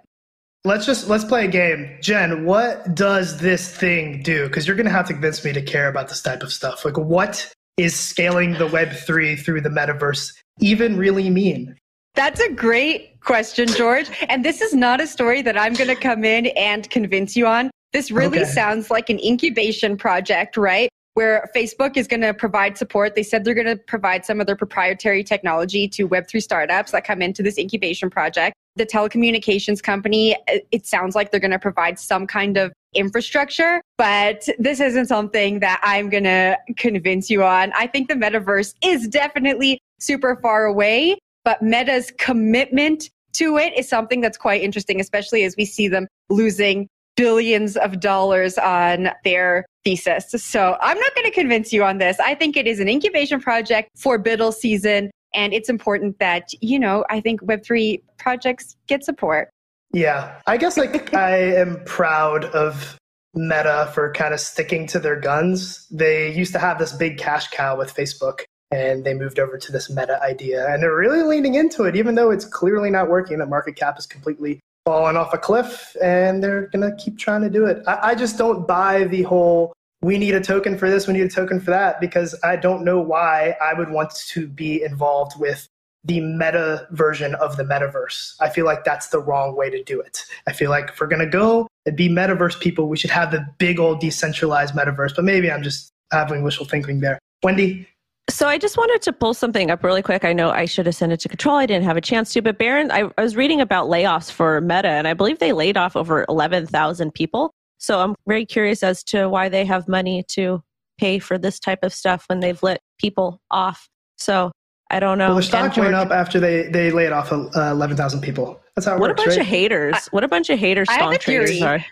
Let's 0.66 0.86
just 0.86 1.08
let's 1.08 1.24
play 1.24 1.46
a 1.46 1.48
game. 1.48 1.98
Jen, 2.02 2.44
what 2.44 2.96
does 2.96 3.38
this 3.38 3.76
thing 3.76 4.22
do? 4.24 4.48
Because 4.48 4.68
you're 4.68 4.76
gonna 4.76 4.90
have 4.90 5.08
to 5.08 5.14
convince 5.14 5.44
me 5.46 5.54
to 5.54 5.62
care 5.62 5.88
about 5.88 6.10
this 6.10 6.22
type 6.22 6.44
of 6.44 6.52
stuff. 6.52 6.84
Like 6.84 6.98
what 6.98 7.52
is 7.78 7.96
scaling 7.96 8.54
the 8.54 8.68
web 8.68 8.92
three 8.92 9.36
through 9.36 9.62
the 9.62 9.70
metaverse 9.70 10.34
even 10.60 10.98
really 10.98 11.30
mean? 11.30 11.76
That's 12.16 12.42
a 12.42 12.52
great 12.52 13.09
question, 13.24 13.68
George. 13.68 14.10
And 14.28 14.44
this 14.44 14.62
is 14.62 14.74
not 14.74 15.02
a 15.02 15.08
story 15.08 15.42
that 15.42 15.58
I'm 15.58 15.74
going 15.74 15.90
to 15.90 15.96
come 15.96 16.24
in 16.24 16.48
and 16.48 16.90
convince 16.90 17.36
you 17.36 17.48
on. 17.48 17.72
This 17.94 18.12
really 18.12 18.42
okay. 18.42 18.50
sounds 18.50 18.92
like 18.92 19.10
an 19.10 19.20
incubation 19.20 19.98
project, 19.98 20.58
right? 20.58 20.90
Where 21.16 21.50
Facebook 21.56 21.98
is 21.98 22.08
going 22.08 22.22
to 22.22 22.34
provide 22.34 22.78
support. 22.78 23.16
They 23.16 23.24
said 23.24 23.44
they're 23.44 23.54
going 23.54 23.68
to 23.68 23.76
provide 23.76 24.26
some 24.26 24.40
of 24.40 24.48
their 24.48 24.56
proprietary 24.56 25.24
technology 25.24 25.88
to 25.90 26.08
Web3 26.08 26.42
startups 26.42 26.92
that 26.92 27.04
come 27.04 27.22
into 27.22 27.44
this 27.44 27.58
incubation 27.58 28.10
project. 28.10 28.56
The 28.76 28.86
telecommunications 28.86 29.82
company, 29.82 30.38
it 30.48 30.86
sounds 30.86 31.16
like 31.16 31.32
they're 31.32 31.40
going 31.40 31.52
to 31.52 31.60
provide 31.60 32.00
some 32.00 32.28
kind 32.28 32.56
of 32.58 32.72
infrastructure, 32.94 33.82
but 33.98 34.48
this 34.58 34.80
isn't 34.80 35.08
something 35.08 35.60
that 35.60 35.80
I'm 35.84 36.10
going 36.10 36.24
to 36.24 36.58
convince 36.78 37.30
you 37.30 37.44
on. 37.44 37.74
I 37.76 37.88
think 37.88 38.08
the 38.08 38.16
metaverse 38.16 38.74
is 38.84 39.08
definitely 39.08 39.80
super 40.00 40.38
far 40.38 40.66
away, 40.66 41.19
but 41.50 41.64
Meta's 41.64 42.14
commitment 42.20 43.10
to 43.34 43.58
it 43.58 43.76
is 43.76 43.90
something 43.90 44.22
that's 44.22 44.38
quite 44.38 44.62
interesting, 44.62 45.02
especially 45.02 45.44
as 45.44 45.56
we 45.58 45.66
see 45.66 45.88
them 45.88 46.08
losing 46.30 46.88
billions 47.16 47.76
of 47.76 48.00
dollars 48.00 48.60
on 48.60 49.10
their 49.24 49.66
thesis. 49.84 50.30
So 50.38 50.78
I'm 50.80 51.00
not 51.00 51.16
going 51.16 51.26
to 51.26 51.32
convince 51.32 51.74
you 51.74 51.84
on 51.84 51.98
this. 51.98 52.20
I 52.20 52.36
think 52.36 52.56
it 52.56 52.68
is 52.68 52.80
an 52.80 52.88
incubation 52.88 53.42
project 53.42 53.90
for 53.98 54.22
BUIDL 54.22 54.54
season. 54.54 55.10
And 55.34 55.52
it's 55.52 55.70
important 55.70 56.20
that, 56.20 56.50
you 56.62 56.78
know, 56.78 57.04
I 57.10 57.20
think 57.20 57.42
Web3 57.42 58.00
projects 58.20 58.76
get 58.86 59.04
support. 59.04 59.50
Yeah. 59.92 60.40
I 60.46 60.58
guess 60.58 60.78
like 60.78 61.12
I 61.16 61.36
am 61.36 61.82
proud 61.86 62.46
of 62.46 62.96
Meta 63.34 63.90
for 63.96 64.14
kind 64.14 64.36
of 64.36 64.40
sticking 64.40 64.86
to 64.86 65.00
their 65.00 65.20
guns. 65.20 65.88
They 65.90 66.32
used 66.32 66.54
to 66.54 66.60
have 66.60 66.78
this 66.78 66.94
big 66.94 67.18
cash 67.18 67.48
cow 67.48 67.76
with 67.76 67.92
Facebook 67.92 68.42
and 68.72 69.04
they 69.04 69.14
moved 69.14 69.40
over 69.40 69.58
to 69.58 69.72
this 69.72 69.90
meta 69.90 70.22
idea 70.22 70.68
and 70.72 70.82
they're 70.82 70.96
really 70.96 71.24
leaning 71.24 71.56
into 71.56 71.84
it 71.84 71.96
even 71.96 72.16
though 72.16 72.32
it's 72.32 72.46
clearly 72.46 72.90
not 72.90 73.10
working. 73.10 73.40
The 73.40 73.46
market 73.46 73.76
cap 73.76 73.98
is 73.98 74.06
completely 74.06 74.60
fallen 74.86 75.18
off 75.18 75.34
a 75.34 75.38
cliff 75.38 75.96
and 76.02 76.44
they're 76.44 76.68
gonna 76.68 76.96
keep 76.96 77.18
trying 77.18 77.42
to 77.42 77.50
do 77.50 77.66
it. 77.66 77.84
I, 77.88 78.12
I, 78.12 78.16
just 78.16 78.38
don't 78.38 78.68
buy 78.68 79.04
the 79.06 79.24
whole 79.24 79.74
we 80.02 80.18
need 80.18 80.34
a 80.34 80.42
token 80.42 80.78
for 80.78 80.90
this 80.90 81.08
we 81.08 81.14
need 81.14 81.24
a 81.24 81.30
token 81.30 81.60
for 81.60 81.72
that 81.72 82.00
because 82.00 82.34
i 82.44 82.56
don't 82.56 82.86
know 82.86 83.02
why 83.02 83.56
i 83.62 83.74
would 83.74 83.90
want 83.90 84.14
to 84.16 84.48
be 84.48 84.82
involved 84.82 85.38
with 85.38 85.68
the 86.06 86.22
meta 86.22 86.88
version 86.92 87.36
of 87.36 87.58
the 87.58 87.64
metaverse. 87.64 88.36
I 88.40 88.50
feel 88.50 88.66
like 88.66 88.86
that's 88.86 89.08
the 89.08 89.20
wrong 89.20 89.56
way 89.56 89.70
to 89.70 89.84
do 89.84 90.00
it. 90.00 90.24
I 90.48 90.54
feel 90.54 90.70
like 90.70 90.92
if 90.92 91.02
we're 91.02 91.08
gonna 91.08 91.30
go 91.30 91.68
and 91.86 91.96
be 91.96 92.08
metaverse 92.08 92.60
people 92.60 92.88
we 92.88 92.98
should 92.98 93.10
have 93.10 93.32
the 93.32 93.46
big 93.58 93.80
old 93.80 94.00
decentralized 94.00 94.74
metaverse 94.74 95.16
but 95.16 95.26
maybe 95.26 95.52
i'm 95.52 95.64
just 95.64 95.92
having 96.12 96.44
wishful 96.44 96.66
thinking 96.66 97.00
there. 97.02 97.20
Wendy 97.44 97.88
so 98.30 98.48
I 98.48 98.58
just 98.58 98.78
wanted 98.78 99.02
to 99.04 99.14
pull 99.14 99.34
something 99.34 99.70
up 99.72 99.84
really 99.84 100.02
quick. 100.02 100.24
I 100.24 100.34
know 100.34 100.50
I 100.50 100.66
should 100.66 100.86
have 100.86 100.96
sent 100.96 101.12
it 101.12 101.20
to 101.22 101.30
control. 101.30 101.56
I 101.56 101.66
didn't 101.66 101.86
have 101.86 101.98
a 101.98 102.02
chance 102.02 102.34
to, 102.34 102.42
but 102.42 102.58
Baron, 102.58 102.92
I, 102.92 103.10
I 103.18 103.22
was 103.22 103.36
reading 103.36 103.62
about 103.62 103.88
layoffs 103.88 104.32
for 104.32 104.62
Meta, 104.62 104.90
and 104.90 105.08
I 105.08 105.14
believe 105.14 105.40
they 105.40 105.54
laid 105.54 105.78
off 105.78 105.96
over 105.96 106.26
11,000 106.30 107.14
people. 107.14 107.54
So 107.78 108.00
I'm 108.00 108.16
very 108.28 108.46
curious 108.46 108.84
as 108.84 109.04
to 109.06 109.28
why 109.30 109.50
they 109.50 109.66
have 109.66 109.88
money 109.88 110.24
to 110.30 110.62
pay 110.98 111.20
for 111.20 111.38
this 111.38 111.60
type 111.60 111.80
of 111.84 111.94
stuff 111.94 112.26
when 112.28 112.40
they've 112.40 112.62
let 112.62 112.82
people 113.00 113.42
off. 113.50 113.88
So 114.18 114.52
I 114.92 115.00
don't 115.00 115.18
know. 115.18 115.28
Well, 115.28 115.36
their 115.36 115.44
stock 115.44 115.78
went 115.78 115.96
up 115.96 116.12
after 116.12 116.40
they, 116.40 116.68
they 116.68 116.92
laid 116.92 117.12
off 117.12 117.32
uh, 117.32 117.50
11,000 117.56 118.22
people. 118.22 118.60
That's 118.76 118.86
how 118.86 118.96
it 118.96 119.00
what 119.00 119.12
works, 119.12 119.22
a 119.22 119.26
bunch 119.26 119.38
right? 119.38 119.42
of 119.42 119.48
haters. 119.48 119.96
I, 119.96 120.02
what 120.12 120.24
a 120.24 120.28
bunch 120.28 120.50
of 120.50 120.60
haters 120.60 120.90
stock 120.92 121.20
traders 121.20 121.62
are. 121.62 121.84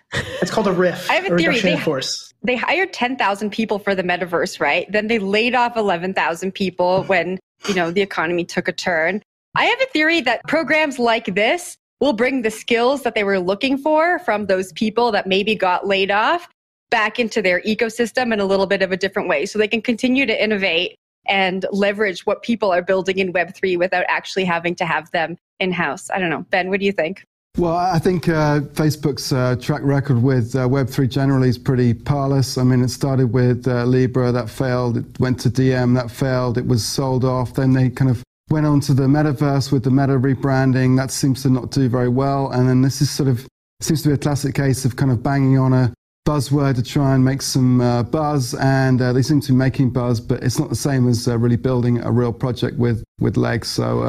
It's 0.42 0.52
called 0.52 0.68
a 0.68 0.72
riff. 0.72 1.10
I 1.10 1.16
have 1.16 1.30
a, 1.30 1.36
a 1.36 1.38
theory. 1.38 1.60
They, 1.60 1.78
force. 1.78 2.27
They 2.44 2.56
hired 2.56 2.94
10,000 2.94 3.50
people 3.52 3.80
for 3.80 3.96
the 3.96 4.04
metaverse, 4.04 4.60
right? 4.60 4.92
Then 4.92 5.08
they 5.08 5.20
laid 5.20 5.56
off 5.56 5.76
11,000 5.76 6.52
people 6.52 7.04
when, 7.04 7.40
you 7.68 7.74
know, 7.74 7.92
the 7.92 8.02
economy 8.02 8.46
took 8.46 8.68
a 8.68 8.72
turn. 8.72 9.22
I 9.56 9.66
have 9.66 9.82
a 9.82 9.88
theory 9.88 10.22
that 10.22 10.42
programs 10.48 11.00
like 11.00 11.34
this 11.36 11.78
will 12.00 12.14
bring 12.14 12.44
the 12.44 12.52
skills 12.52 13.02
that 13.04 13.16
they 13.16 13.24
were 13.24 13.40
looking 13.40 13.78
for 13.78 14.20
from 14.20 14.46
those 14.46 14.72
people 14.74 15.12
that 15.12 15.28
maybe 15.28 15.56
got 15.56 15.88
laid 15.88 16.12
off 16.12 16.48
back 16.90 17.20
into 17.20 17.42
their 17.42 17.62
ecosystem 17.62 18.32
in 18.32 18.40
a 18.40 18.46
little 18.46 18.68
bit 18.68 18.82
of 18.82 18.92
a 18.92 18.98
different 18.98 19.28
way 19.28 19.46
so 19.46 19.58
they 19.60 19.68
can 19.68 19.82
continue 19.82 20.26
to 20.26 20.44
innovate 20.44 20.96
and 21.28 21.66
leverage 21.72 22.26
what 22.26 22.42
people 22.42 22.72
are 22.72 22.82
building 22.82 23.18
in 23.18 23.34
Web3 23.34 23.78
without 23.78 24.06
actually 24.08 24.46
having 24.46 24.76
to 24.76 24.86
have 24.86 25.12
them 25.12 25.38
in 25.60 25.72
house. 25.72 26.10
I 26.10 26.20
don't 26.20 26.30
know. 26.30 26.46
Ben, 26.50 26.70
what 26.70 26.80
do 26.80 26.86
you 26.86 26.92
think? 26.92 27.26
Well, 27.58 27.76
I 27.76 27.98
think 27.98 28.30
uh, 28.30 28.60
Facebook's 28.60 29.34
uh, 29.34 29.56
track 29.60 29.82
record 29.84 30.22
with 30.22 30.56
uh, 30.56 30.68
Web3 30.68 31.10
generally 31.10 31.50
is 31.50 31.58
pretty 31.58 31.92
parlous. 31.92 32.56
I 32.56 32.64
mean, 32.64 32.84
it 32.84 32.90
started 32.90 33.34
with 33.34 33.68
uh, 33.68 33.84
Libra, 33.84 34.32
that 34.32 34.48
failed. 34.48 34.98
It 34.98 35.20
went 35.20 35.40
to 35.40 35.50
Diem, 35.50 35.96
that 35.96 36.12
failed. 36.12 36.60
It 36.60 36.68
was 36.68 36.86
sold 36.86 37.26
off. 37.26 37.56
Then 37.56 37.74
they 37.74 37.90
kind 37.90 38.12
of 38.12 38.22
went 38.52 38.68
on 38.68 38.80
to 38.82 38.94
the 38.94 39.08
metaverse 39.08 39.72
with 39.72 39.84
the 39.84 39.90
meta 39.90 40.20
rebranding. 40.20 40.96
That 40.98 41.10
seems 41.10 41.42
to 41.44 41.50
not 41.50 41.72
do 41.72 41.90
very 41.90 42.10
well. 42.10 42.52
And 42.52 42.70
then 42.70 42.84
this 42.84 43.02
is 43.02 43.10
sort 43.10 43.28
of 43.28 43.48
seems 43.82 44.04
to 44.04 44.10
be 44.10 44.14
a 44.14 44.20
classic 44.20 44.54
case 44.54 44.86
of 44.86 44.96
kind 44.96 45.12
of 45.12 45.24
banging 45.24 45.58
on 45.58 45.74
a 45.74 45.92
buzzword 46.28 46.76
to 46.76 46.84
try 46.84 47.16
and 47.16 47.26
make 47.26 47.42
some 47.42 47.82
uh, 47.82 48.04
buzz. 48.04 48.54
And 48.54 49.02
uh, 49.02 49.14
they 49.14 49.24
seem 49.24 49.42
to 49.42 49.52
be 49.52 49.58
making 49.58 49.90
buzz, 49.90 50.20
but 50.20 50.44
it's 50.44 50.60
not 50.60 50.70
the 50.70 50.76
same 50.76 51.08
as 51.08 51.28
really 51.28 51.58
building 51.58 52.04
a 52.04 52.12
real 52.12 52.34
project 52.34 52.78
with 52.78 53.04
with 53.20 53.36
legs. 53.36 53.68
So 53.68 54.04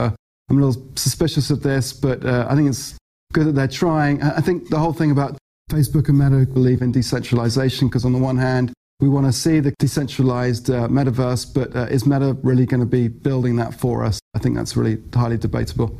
I'm 0.50 0.58
a 0.58 0.66
little 0.66 0.86
suspicious 0.96 1.48
of 1.48 1.62
this, 1.62 1.94
but 1.94 2.26
I 2.26 2.54
think 2.54 2.68
it's 2.68 2.98
good 3.38 3.46
that 3.46 3.54
they're 3.54 3.68
trying. 3.68 4.22
I 4.22 4.40
think 4.40 4.68
the 4.68 4.78
whole 4.78 4.92
thing 4.92 5.10
about 5.10 5.38
Facebook 5.70 6.08
and 6.08 6.18
Meta 6.18 6.50
believe 6.52 6.82
in 6.82 6.90
decentralization 6.90 7.88
because 7.88 8.04
on 8.04 8.12
the 8.12 8.18
one 8.18 8.36
hand, 8.36 8.72
we 9.00 9.08
want 9.08 9.26
to 9.26 9.32
see 9.32 9.60
the 9.60 9.72
decentralized 9.78 10.70
uh, 10.70 10.88
metaverse, 10.88 11.54
but 11.54 11.74
uh, 11.76 11.82
is 11.84 12.04
Meta 12.04 12.36
really 12.42 12.66
going 12.66 12.80
to 12.80 12.86
be 12.86 13.06
building 13.06 13.54
that 13.56 13.72
for 13.72 14.04
us? 14.04 14.18
I 14.34 14.40
think 14.40 14.56
that's 14.56 14.76
really 14.76 15.00
highly 15.14 15.38
debatable. 15.38 15.98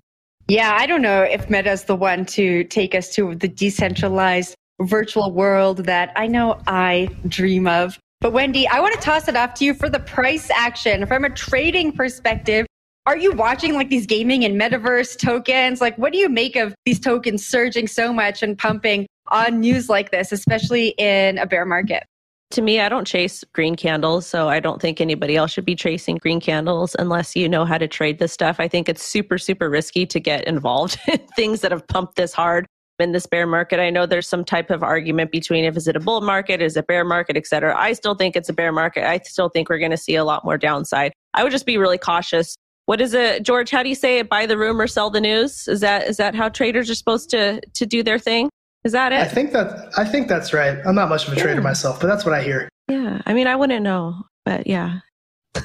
Yeah, 0.48 0.76
I 0.76 0.86
don't 0.86 1.02
know 1.02 1.22
if 1.22 1.48
Meta 1.48 1.70
is 1.70 1.84
the 1.84 1.94
one 1.94 2.26
to 2.26 2.64
take 2.64 2.94
us 2.94 3.14
to 3.14 3.34
the 3.36 3.48
decentralized 3.48 4.56
virtual 4.80 5.30
world 5.30 5.84
that 5.84 6.12
I 6.16 6.26
know 6.26 6.60
I 6.66 7.10
dream 7.28 7.68
of. 7.68 7.98
But 8.20 8.32
Wendy, 8.32 8.66
I 8.66 8.80
want 8.80 8.94
to 8.94 9.00
toss 9.00 9.28
it 9.28 9.36
off 9.36 9.54
to 9.54 9.64
you 9.64 9.74
for 9.74 9.88
the 9.88 10.00
price 10.00 10.50
action. 10.50 11.06
From 11.06 11.24
a 11.24 11.30
trading 11.30 11.92
perspective, 11.92 12.66
are 13.08 13.16
you 13.16 13.32
watching 13.32 13.72
like 13.72 13.88
these 13.88 14.04
gaming 14.04 14.44
and 14.44 14.60
metaverse 14.60 15.18
tokens? 15.18 15.80
Like, 15.80 15.96
what 15.96 16.12
do 16.12 16.18
you 16.18 16.28
make 16.28 16.56
of 16.56 16.74
these 16.84 17.00
tokens 17.00 17.46
surging 17.46 17.86
so 17.86 18.12
much 18.12 18.42
and 18.42 18.56
pumping 18.56 19.06
on 19.28 19.60
news 19.60 19.88
like 19.88 20.10
this, 20.10 20.30
especially 20.30 20.88
in 20.98 21.38
a 21.38 21.46
bear 21.46 21.64
market? 21.64 22.04
To 22.50 22.60
me, 22.60 22.80
I 22.80 22.90
don't 22.90 23.06
chase 23.06 23.44
green 23.54 23.76
candles, 23.76 24.26
so 24.26 24.50
I 24.50 24.60
don't 24.60 24.78
think 24.82 25.00
anybody 25.00 25.36
else 25.36 25.52
should 25.52 25.64
be 25.64 25.74
chasing 25.74 26.16
green 26.16 26.38
candles 26.38 26.94
unless 26.98 27.34
you 27.34 27.48
know 27.48 27.64
how 27.64 27.78
to 27.78 27.88
trade 27.88 28.18
this 28.18 28.34
stuff. 28.34 28.60
I 28.60 28.68
think 28.68 28.90
it's 28.90 29.02
super, 29.02 29.38
super 29.38 29.70
risky 29.70 30.04
to 30.04 30.20
get 30.20 30.44
involved 30.44 30.98
in 31.08 31.18
things 31.34 31.62
that 31.62 31.72
have 31.72 31.88
pumped 31.88 32.16
this 32.16 32.34
hard 32.34 32.66
in 32.98 33.12
this 33.12 33.26
bear 33.26 33.46
market. 33.46 33.80
I 33.80 33.88
know 33.88 34.04
there's 34.04 34.28
some 34.28 34.44
type 34.44 34.68
of 34.68 34.82
argument 34.82 35.32
between 35.32 35.64
if 35.64 35.78
is 35.78 35.88
it 35.88 35.96
a 35.96 36.00
bull 36.00 36.20
market, 36.20 36.60
is 36.60 36.76
it 36.76 36.80
a 36.80 36.82
bear 36.82 37.06
market, 37.06 37.38
et 37.38 37.46
cetera. 37.46 37.74
I 37.74 37.94
still 37.94 38.14
think 38.14 38.36
it's 38.36 38.50
a 38.50 38.52
bear 38.52 38.72
market. 38.72 39.08
I 39.08 39.18
still 39.24 39.48
think 39.48 39.70
we're 39.70 39.78
going 39.78 39.92
to 39.92 39.96
see 39.96 40.16
a 40.16 40.24
lot 40.24 40.44
more 40.44 40.58
downside. 40.58 41.12
I 41.32 41.42
would 41.42 41.52
just 41.52 41.64
be 41.64 41.78
really 41.78 41.96
cautious 41.96 42.54
what 42.88 43.02
is 43.02 43.12
it, 43.12 43.42
George? 43.42 43.70
How 43.70 43.82
do 43.82 43.90
you 43.90 43.94
say 43.94 44.18
it? 44.18 44.30
Buy 44.30 44.46
the 44.46 44.56
rumor, 44.56 44.86
sell 44.86 45.10
the 45.10 45.20
news. 45.20 45.68
Is 45.68 45.80
that 45.80 46.08
is 46.08 46.16
that 46.16 46.34
how 46.34 46.48
traders 46.48 46.88
are 46.88 46.94
supposed 46.94 47.28
to 47.30 47.60
to 47.60 47.84
do 47.84 48.02
their 48.02 48.18
thing? 48.18 48.48
Is 48.82 48.92
that 48.92 49.12
it? 49.12 49.20
I 49.20 49.28
think 49.28 49.52
that 49.52 49.90
I 49.98 50.06
think 50.06 50.26
that's 50.26 50.54
right. 50.54 50.78
I'm 50.86 50.94
not 50.94 51.10
much 51.10 51.28
of 51.28 51.34
a 51.34 51.36
trader 51.36 51.60
myself, 51.60 52.00
but 52.00 52.06
that's 52.06 52.24
what 52.24 52.32
I 52.32 52.42
hear. 52.42 52.70
Yeah, 52.88 53.20
I 53.26 53.34
mean, 53.34 53.46
I 53.46 53.56
wouldn't 53.56 53.82
know, 53.82 54.22
but 54.46 54.66
yeah. 54.66 55.00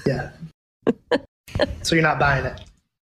Yeah. 0.05 0.31
so 1.81 1.95
you're 1.95 2.01
not 2.01 2.19
buying 2.19 2.45
it. 2.45 2.59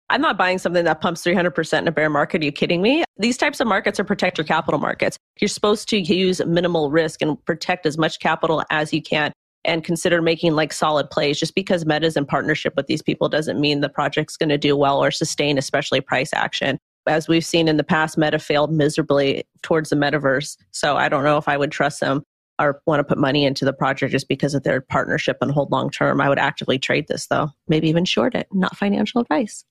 I'm 0.10 0.20
not 0.20 0.38
buying 0.38 0.58
something 0.58 0.84
that 0.84 1.00
pumps 1.00 1.24
300% 1.24 1.80
in 1.80 1.88
a 1.88 1.92
bear 1.92 2.10
market. 2.10 2.42
Are 2.42 2.46
you 2.46 2.52
kidding 2.52 2.82
me? 2.82 3.06
These 3.20 3.38
types 3.38 3.62
of 3.62 3.68
markets 3.68 4.02
are 4.02 4.04
protect 4.04 4.38
your 4.38 4.46
capital 4.46 4.82
markets. 4.82 5.18
You're 5.40 5.48
supposed 5.48 5.88
to 5.90 5.98
use 5.98 6.44
minimal 6.46 6.92
risk 6.92 7.22
and 7.22 7.42
protect 7.46 7.86
as 7.86 7.98
much 7.98 8.20
capital 8.20 8.64
as 8.70 8.92
you 8.92 9.02
can 9.02 9.32
and 9.66 9.84
consider 9.84 10.22
making 10.22 10.54
like 10.54 10.74
solid 10.74 11.10
plays. 11.10 11.40
Just 11.40 11.56
because 11.56 11.86
Meta's 11.86 12.16
in 12.18 12.26
partnership 12.26 12.74
with 12.76 12.88
these 12.88 13.02
people 13.02 13.30
doesn't 13.30 13.60
mean 13.60 13.82
the 13.82 13.90
project's 13.90 14.38
going 14.38 14.50
to 14.50 14.58
do 14.58 14.76
well 14.76 15.04
or 15.04 15.12
sustain, 15.12 15.58
especially 15.58 16.02
price 16.02 16.34
action. 16.34 16.80
As 17.08 17.28
we've 17.28 17.46
seen 17.46 17.68
in 17.68 17.78
the 17.78 17.84
past, 17.84 18.18
Meta 18.18 18.40
failed 18.40 18.72
miserably 18.72 19.44
towards 19.64 19.90
the 19.90 19.96
metaverse. 19.96 20.58
So 20.72 20.96
I 20.96 21.10
don't 21.10 21.24
know 21.24 21.38
if 21.38 21.48
I 21.48 21.58
would 21.58 21.72
trust 21.72 22.00
them 22.00 22.24
or 22.60 22.82
want 22.86 23.00
to 23.00 23.04
put 23.04 23.18
money 23.18 23.46
into 23.46 23.66
the 23.66 23.74
project 23.74 24.12
just 24.12 24.28
because 24.28 24.54
of 24.54 24.64
their 24.64 24.82
partnership 24.82 25.38
and 25.42 25.52
hold 25.52 25.72
long 25.72 25.90
term. 25.90 26.22
I 26.22 26.30
would 26.30 26.40
actively 26.40 26.78
trade 26.78 27.08
this 27.08 27.28
though, 27.28 27.50
maybe 27.68 27.90
even 27.90 28.06
short 28.06 28.36
it, 28.36 28.48
not 28.52 28.76
financial 28.78 29.22
advice. 29.22 29.64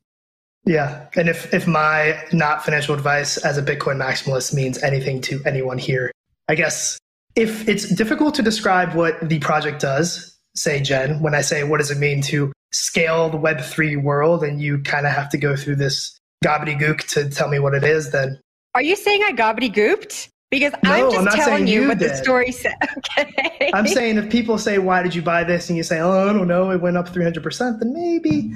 Yeah. 0.65 1.07
And 1.15 1.29
if, 1.29 1.53
if 1.55 1.67
my 1.67 2.23
not 2.33 2.65
financial 2.65 2.95
advice 2.95 3.37
as 3.39 3.57
a 3.57 3.63
Bitcoin 3.63 3.97
maximalist 3.97 4.55
means 4.55 4.83
anything 4.83 5.21
to 5.23 5.41
anyone 5.47 5.79
here, 5.79 6.11
I 6.49 6.55
guess 6.55 6.99
if 7.39 7.69
it's 7.69 7.89
difficult 7.95 8.35
to 8.35 8.43
describe 8.43 8.95
what 8.95 9.29
the 9.29 9.39
project 9.39 9.81
does, 9.81 10.37
say 10.57 10.81
Jen, 10.81 11.23
when 11.23 11.35
I 11.35 11.41
say 11.41 11.63
what 11.63 11.79
does 11.79 11.91
it 11.91 11.99
mean 11.99 12.21
to 12.23 12.53
scale 12.73 13.31
the 13.31 13.39
Web3 13.39 14.03
world 14.03 14.43
and 14.43 14.61
you 14.61 14.79
kind 14.83 15.07
of 15.07 15.13
have 15.13 15.29
to 15.31 15.39
go 15.39 15.55
through 15.55 15.77
this 15.77 16.19
gobbledygook 16.45 17.07
to 17.13 17.31
tell 17.31 17.49
me 17.49 17.61
what 17.61 17.75
it 17.75 17.85
is, 17.85 18.11
then. 18.11 18.41
Are 18.75 18.83
you 18.83 18.97
saying 18.97 19.23
I 19.25 19.33
gobbledygooked? 19.33 20.29
Because 20.51 20.73
no, 20.83 20.93
I'm 20.93 21.13
just 21.13 21.29
I'm 21.29 21.45
telling 21.45 21.67
you, 21.69 21.83
you 21.83 21.89
what 21.89 21.99
did. 21.99 22.11
the 22.11 22.17
story 22.17 22.51
said. 22.53 22.75
Okay. 23.21 23.71
I'm 23.73 23.87
saying 23.87 24.17
if 24.19 24.31
people 24.31 24.59
say, 24.59 24.79
why 24.79 25.03
did 25.03 25.15
you 25.15 25.23
buy 25.23 25.45
this? 25.45 25.69
And 25.69 25.77
you 25.77 25.83
say, 25.83 26.01
oh, 26.01 26.29
I 26.29 26.33
don't 26.33 26.49
know, 26.49 26.71
it 26.71 26.81
went 26.81 26.97
up 26.97 27.09
300%, 27.09 27.79
then 27.79 27.93
maybe 27.93 28.53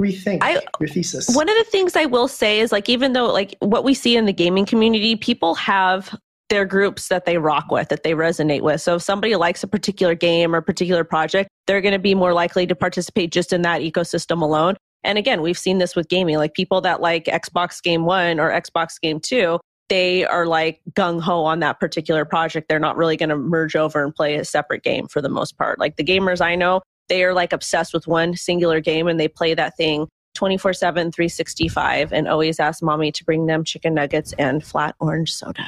rethink 0.00 0.38
I, 0.42 0.60
your 0.80 0.88
thesis. 0.88 1.34
One 1.34 1.48
of 1.48 1.56
the 1.56 1.64
things 1.64 1.94
I 1.94 2.06
will 2.06 2.28
say 2.28 2.60
is 2.60 2.72
like, 2.72 2.88
even 2.88 3.12
though 3.12 3.32
like 3.32 3.54
what 3.60 3.84
we 3.84 3.94
see 3.94 4.16
in 4.16 4.24
the 4.24 4.32
gaming 4.32 4.66
community, 4.66 5.16
people 5.16 5.54
have 5.56 6.18
their 6.50 6.66
groups 6.66 7.08
that 7.08 7.24
they 7.24 7.38
rock 7.38 7.70
with, 7.70 7.88
that 7.88 8.02
they 8.02 8.12
resonate 8.12 8.60
with. 8.60 8.80
So 8.80 8.96
if 8.96 9.02
somebody 9.02 9.36
likes 9.36 9.62
a 9.62 9.68
particular 9.68 10.14
game 10.14 10.54
or 10.54 10.60
particular 10.60 11.04
project, 11.04 11.48
they're 11.66 11.80
going 11.80 11.92
to 11.92 11.98
be 11.98 12.14
more 12.14 12.34
likely 12.34 12.66
to 12.66 12.74
participate 12.74 13.32
just 13.32 13.52
in 13.52 13.62
that 13.62 13.80
ecosystem 13.80 14.42
alone. 14.42 14.76
And 15.04 15.16
again, 15.16 15.40
we've 15.40 15.58
seen 15.58 15.78
this 15.78 15.96
with 15.96 16.08
gaming, 16.08 16.36
like 16.36 16.52
people 16.52 16.80
that 16.82 17.00
like 17.00 17.24
Xbox 17.24 17.82
Game 17.82 18.04
1 18.04 18.38
or 18.38 18.50
Xbox 18.50 19.00
Game 19.00 19.20
2, 19.20 19.58
they 19.88 20.26
are 20.26 20.46
like 20.46 20.80
gung 20.92 21.20
ho 21.20 21.44
on 21.44 21.60
that 21.60 21.80
particular 21.80 22.24
project. 22.24 22.68
They're 22.68 22.78
not 22.78 22.96
really 22.96 23.16
going 23.16 23.30
to 23.30 23.36
merge 23.36 23.76
over 23.76 24.04
and 24.04 24.14
play 24.14 24.34
a 24.36 24.44
separate 24.44 24.82
game 24.82 25.06
for 25.06 25.22
the 25.22 25.28
most 25.28 25.56
part. 25.56 25.78
Like 25.78 25.96
the 25.96 26.04
gamers 26.04 26.40
I 26.40 26.56
know, 26.56 26.82
they 27.08 27.24
are 27.24 27.32
like 27.32 27.52
obsessed 27.52 27.94
with 27.94 28.06
one 28.06 28.36
singular 28.36 28.80
game 28.80 29.08
and 29.08 29.18
they 29.18 29.28
play 29.28 29.54
that 29.54 29.76
thing 29.76 30.08
24 30.34 30.74
7, 30.74 31.12
365, 31.12 32.12
and 32.12 32.28
always 32.28 32.60
ask 32.60 32.82
mommy 32.82 33.10
to 33.12 33.24
bring 33.24 33.46
them 33.46 33.64
chicken 33.64 33.94
nuggets 33.94 34.32
and 34.38 34.64
flat 34.64 34.94
orange 35.00 35.32
soda. 35.32 35.66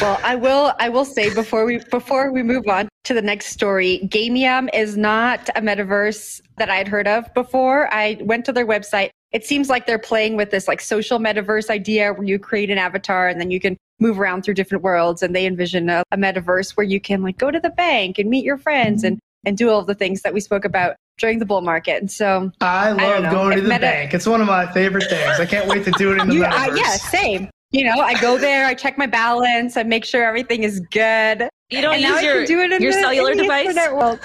Well, 0.00 0.20
I 0.22 0.34
will. 0.34 0.72
I 0.78 0.88
will 0.88 1.04
say 1.04 1.32
before 1.34 1.64
we 1.64 1.78
before 1.78 2.30
we 2.30 2.42
move 2.42 2.68
on 2.68 2.88
to 3.04 3.14
the 3.14 3.22
next 3.22 3.46
story, 3.46 4.00
Gamium 4.04 4.68
is 4.74 4.96
not 4.96 5.48
a 5.56 5.60
metaverse 5.60 6.40
that 6.56 6.68
I 6.68 6.76
had 6.76 6.88
heard 6.88 7.08
of 7.08 7.32
before. 7.34 7.92
I 7.92 8.18
went 8.20 8.44
to 8.46 8.52
their 8.52 8.66
website. 8.66 9.10
It 9.32 9.44
seems 9.44 9.68
like 9.68 9.86
they're 9.86 9.98
playing 9.98 10.36
with 10.36 10.50
this 10.50 10.68
like 10.68 10.80
social 10.80 11.18
metaverse 11.18 11.70
idea 11.70 12.12
where 12.12 12.26
you 12.26 12.38
create 12.38 12.70
an 12.70 12.78
avatar 12.78 13.28
and 13.28 13.40
then 13.40 13.50
you 13.50 13.60
can 13.60 13.76
move 13.98 14.20
around 14.20 14.42
through 14.42 14.54
different 14.54 14.84
worlds. 14.84 15.22
And 15.22 15.34
they 15.34 15.46
envision 15.46 15.88
a, 15.88 16.02
a 16.10 16.16
metaverse 16.16 16.76
where 16.76 16.84
you 16.84 17.00
can 17.00 17.22
like 17.22 17.38
go 17.38 17.50
to 17.50 17.60
the 17.60 17.70
bank 17.70 18.18
and 18.18 18.28
meet 18.28 18.44
your 18.44 18.58
friends 18.58 19.02
and 19.04 19.18
and 19.44 19.56
do 19.56 19.70
all 19.70 19.82
the 19.82 19.94
things 19.94 20.22
that 20.22 20.34
we 20.34 20.40
spoke 20.40 20.64
about 20.64 20.96
during 21.18 21.38
the 21.38 21.46
bull 21.46 21.62
market. 21.62 22.00
And 22.00 22.10
so 22.10 22.50
I 22.60 22.90
love 22.90 23.24
I 23.24 23.30
going 23.30 23.56
to 23.56 23.62
the 23.62 23.68
meta- 23.68 23.80
bank. 23.80 24.12
It's 24.12 24.26
one 24.26 24.40
of 24.40 24.46
my 24.46 24.70
favorite 24.72 25.08
things. 25.08 25.40
I 25.40 25.46
can't 25.46 25.68
wait 25.68 25.84
to 25.84 25.92
do 25.92 26.12
it 26.12 26.20
in 26.20 26.28
the 26.28 26.34
you, 26.34 26.42
metaverse. 26.42 26.68
Uh, 26.68 26.74
yeah, 26.74 26.90
same 26.96 27.48
you 27.70 27.84
know, 27.84 28.00
I 28.00 28.18
go 28.20 28.38
there, 28.38 28.66
I 28.66 28.74
check 28.74 28.96
my 28.96 29.06
balance, 29.06 29.76
I 29.76 29.82
make 29.82 30.04
sure 30.04 30.24
everything 30.24 30.62
is 30.62 30.80
good. 30.90 31.48
You 31.70 31.80
don't 31.80 31.94
and 31.94 32.02
use 32.02 32.22
your, 32.22 32.46
do 32.46 32.60
it 32.60 32.72
in 32.72 32.80
your 32.80 32.92
the, 32.92 33.00
cellular 33.00 33.32
in 33.32 33.38
device? 33.38 33.74
no, 33.74 34.18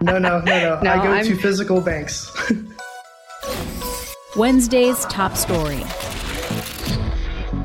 no, 0.00 0.18
no, 0.18 0.40
no, 0.40 0.80
no. 0.82 0.90
I 0.90 0.96
go 1.02 1.12
I'm... 1.12 1.24
to 1.24 1.36
physical 1.36 1.80
banks. 1.80 2.34
Wednesday's 4.36 5.04
top 5.06 5.36
story. 5.36 5.84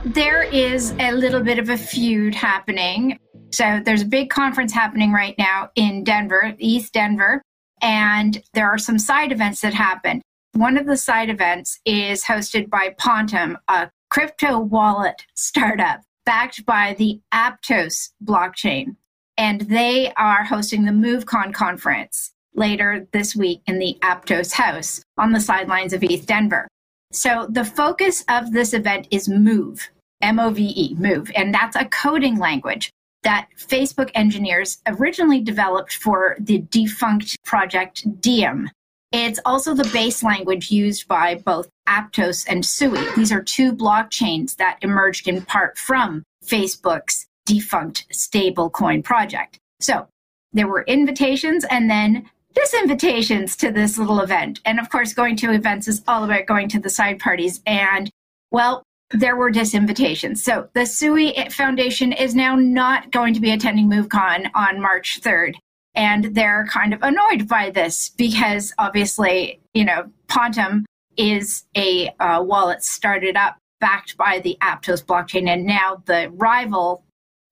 There 0.06 0.44
is 0.44 0.94
a 1.00 1.14
little 1.14 1.42
bit 1.42 1.58
of 1.58 1.70
a 1.70 1.78
feud 1.78 2.36
happening. 2.36 3.18
So 3.52 3.82
there's 3.84 4.02
a 4.02 4.06
big 4.06 4.30
conference 4.30 4.74
happening 4.74 5.12
right 5.12 5.36
now 5.38 5.70
in 5.76 6.04
Denver, 6.04 6.54
ETHDenver, 6.62 7.40
and 7.82 8.42
there 8.54 8.70
are 8.70 8.78
some 8.78 9.00
side 9.00 9.32
events 9.32 9.62
that 9.62 9.74
happen. 9.74 10.22
One 10.54 10.78
of 10.78 10.86
the 10.86 10.98
side 10.98 11.30
events 11.30 11.80
is 11.86 12.24
hosted 12.24 12.70
by 12.70 12.96
Pontem, 13.00 13.56
a 13.68 13.90
crypto 14.12 14.60
wallet 14.60 15.26
startup 15.36 16.02
backed 16.26 16.66
by 16.66 16.94
the 17.00 17.20
Aptos 17.34 18.12
blockchain. 18.24 18.98
And 19.38 19.62
they 19.62 20.12
are 20.18 20.44
hosting 20.44 20.84
the 20.84 20.92
MoveCon 20.92 21.54
conference 21.54 22.34
later 22.54 23.08
this 23.14 23.36
week 23.36 23.62
in 23.66 23.80
the 23.80 23.98
Aptos 24.04 24.52
house 24.52 25.02
on 25.18 25.32
the 25.32 25.40
sidelines 25.40 25.94
of 25.94 26.02
ETHDenver. 26.02 26.66
So 27.14 27.48
the 27.50 27.64
focus 27.64 28.26
of 28.30 28.52
this 28.52 28.74
event 28.74 29.08
is 29.12 29.30
Move, 29.30 29.90
M 30.22 30.40
O 30.40 30.50
V 30.50 30.74
E, 30.76 30.96
Move. 30.96 31.32
And 31.34 31.54
that's 31.54 31.78
a 31.78 31.86
coding 31.86 32.38
language 32.38 32.92
that 33.24 33.48
Facebook 33.58 34.12
engineers 34.14 34.82
originally 34.88 35.40
developed 35.40 35.94
for 35.94 36.36
the 36.40 36.60
defunct 36.70 37.42
project 37.46 38.06
Diem. 38.20 38.70
It's 39.12 39.40
also 39.46 39.74
the 39.74 39.90
base 39.92 40.24
language 40.24 40.72
used 40.72 41.08
by 41.08 41.36
both 41.36 41.70
Aptos 41.88 42.46
and 42.48 42.66
Sui. 42.66 43.04
These 43.16 43.32
are 43.32 43.44
two 43.44 43.74
blockchains 43.74 44.56
that 44.56 44.80
emerged 44.82 45.28
in 45.28 45.42
part 45.42 45.78
from 45.78 46.24
Facebook's 46.46 47.26
defunct 47.46 48.06
stablecoin 48.14 49.04
project. 49.04 49.60
So 49.82 50.08
there 50.54 50.68
were 50.68 50.84
invitations 50.84 51.66
and 51.70 51.90
then 51.90 52.30
disinvitations 52.56 53.58
to 53.58 53.72
this 53.72 53.98
little 53.98 54.22
event. 54.22 54.60
And 54.66 54.80
of 54.80 54.90
course, 54.90 55.14
going 55.14 55.36
to 55.38 55.52
events 55.52 55.88
is 55.88 56.04
all 56.08 56.24
about 56.24 56.46
going 56.46 56.70
to 56.70 56.80
the 56.80 56.90
side 56.90 57.20
parties. 57.20 57.62
And 57.66 58.10
well, 58.52 58.84
there 59.12 59.36
were 59.36 59.52
disinvitations. 59.52 60.38
So 60.38 60.70
the 60.74 60.86
Sui 60.86 61.34
Foundation 61.50 62.14
is 62.14 62.36
now 62.36 62.56
not 62.56 63.12
going 63.12 63.34
to 63.34 63.42
be 63.42 63.52
attending 63.52 63.90
MoveCon 63.90 64.50
on 64.54 64.82
March 64.82 65.20
3rd. 65.22 65.56
And 65.96 66.36
they're 66.36 66.68
kind 66.68 66.94
of 66.94 67.02
annoyed 67.02 67.48
by 67.48 67.70
this 67.70 68.10
because 68.10 68.74
obviously, 68.78 69.60
you 69.74 69.84
know, 69.84 70.10
Pontem 70.28 70.86
is 71.18 71.66
a 71.76 72.10
uh, 72.20 72.42
wallet 72.42 72.84
started 72.84 73.36
up 73.36 73.58
backed 73.82 74.16
by 74.16 74.40
the 74.40 74.58
Aptos 74.62 75.04
blockchain. 75.04 75.50
And 75.50 75.66
now 75.66 76.02
the 76.06 76.32
rival 76.34 77.04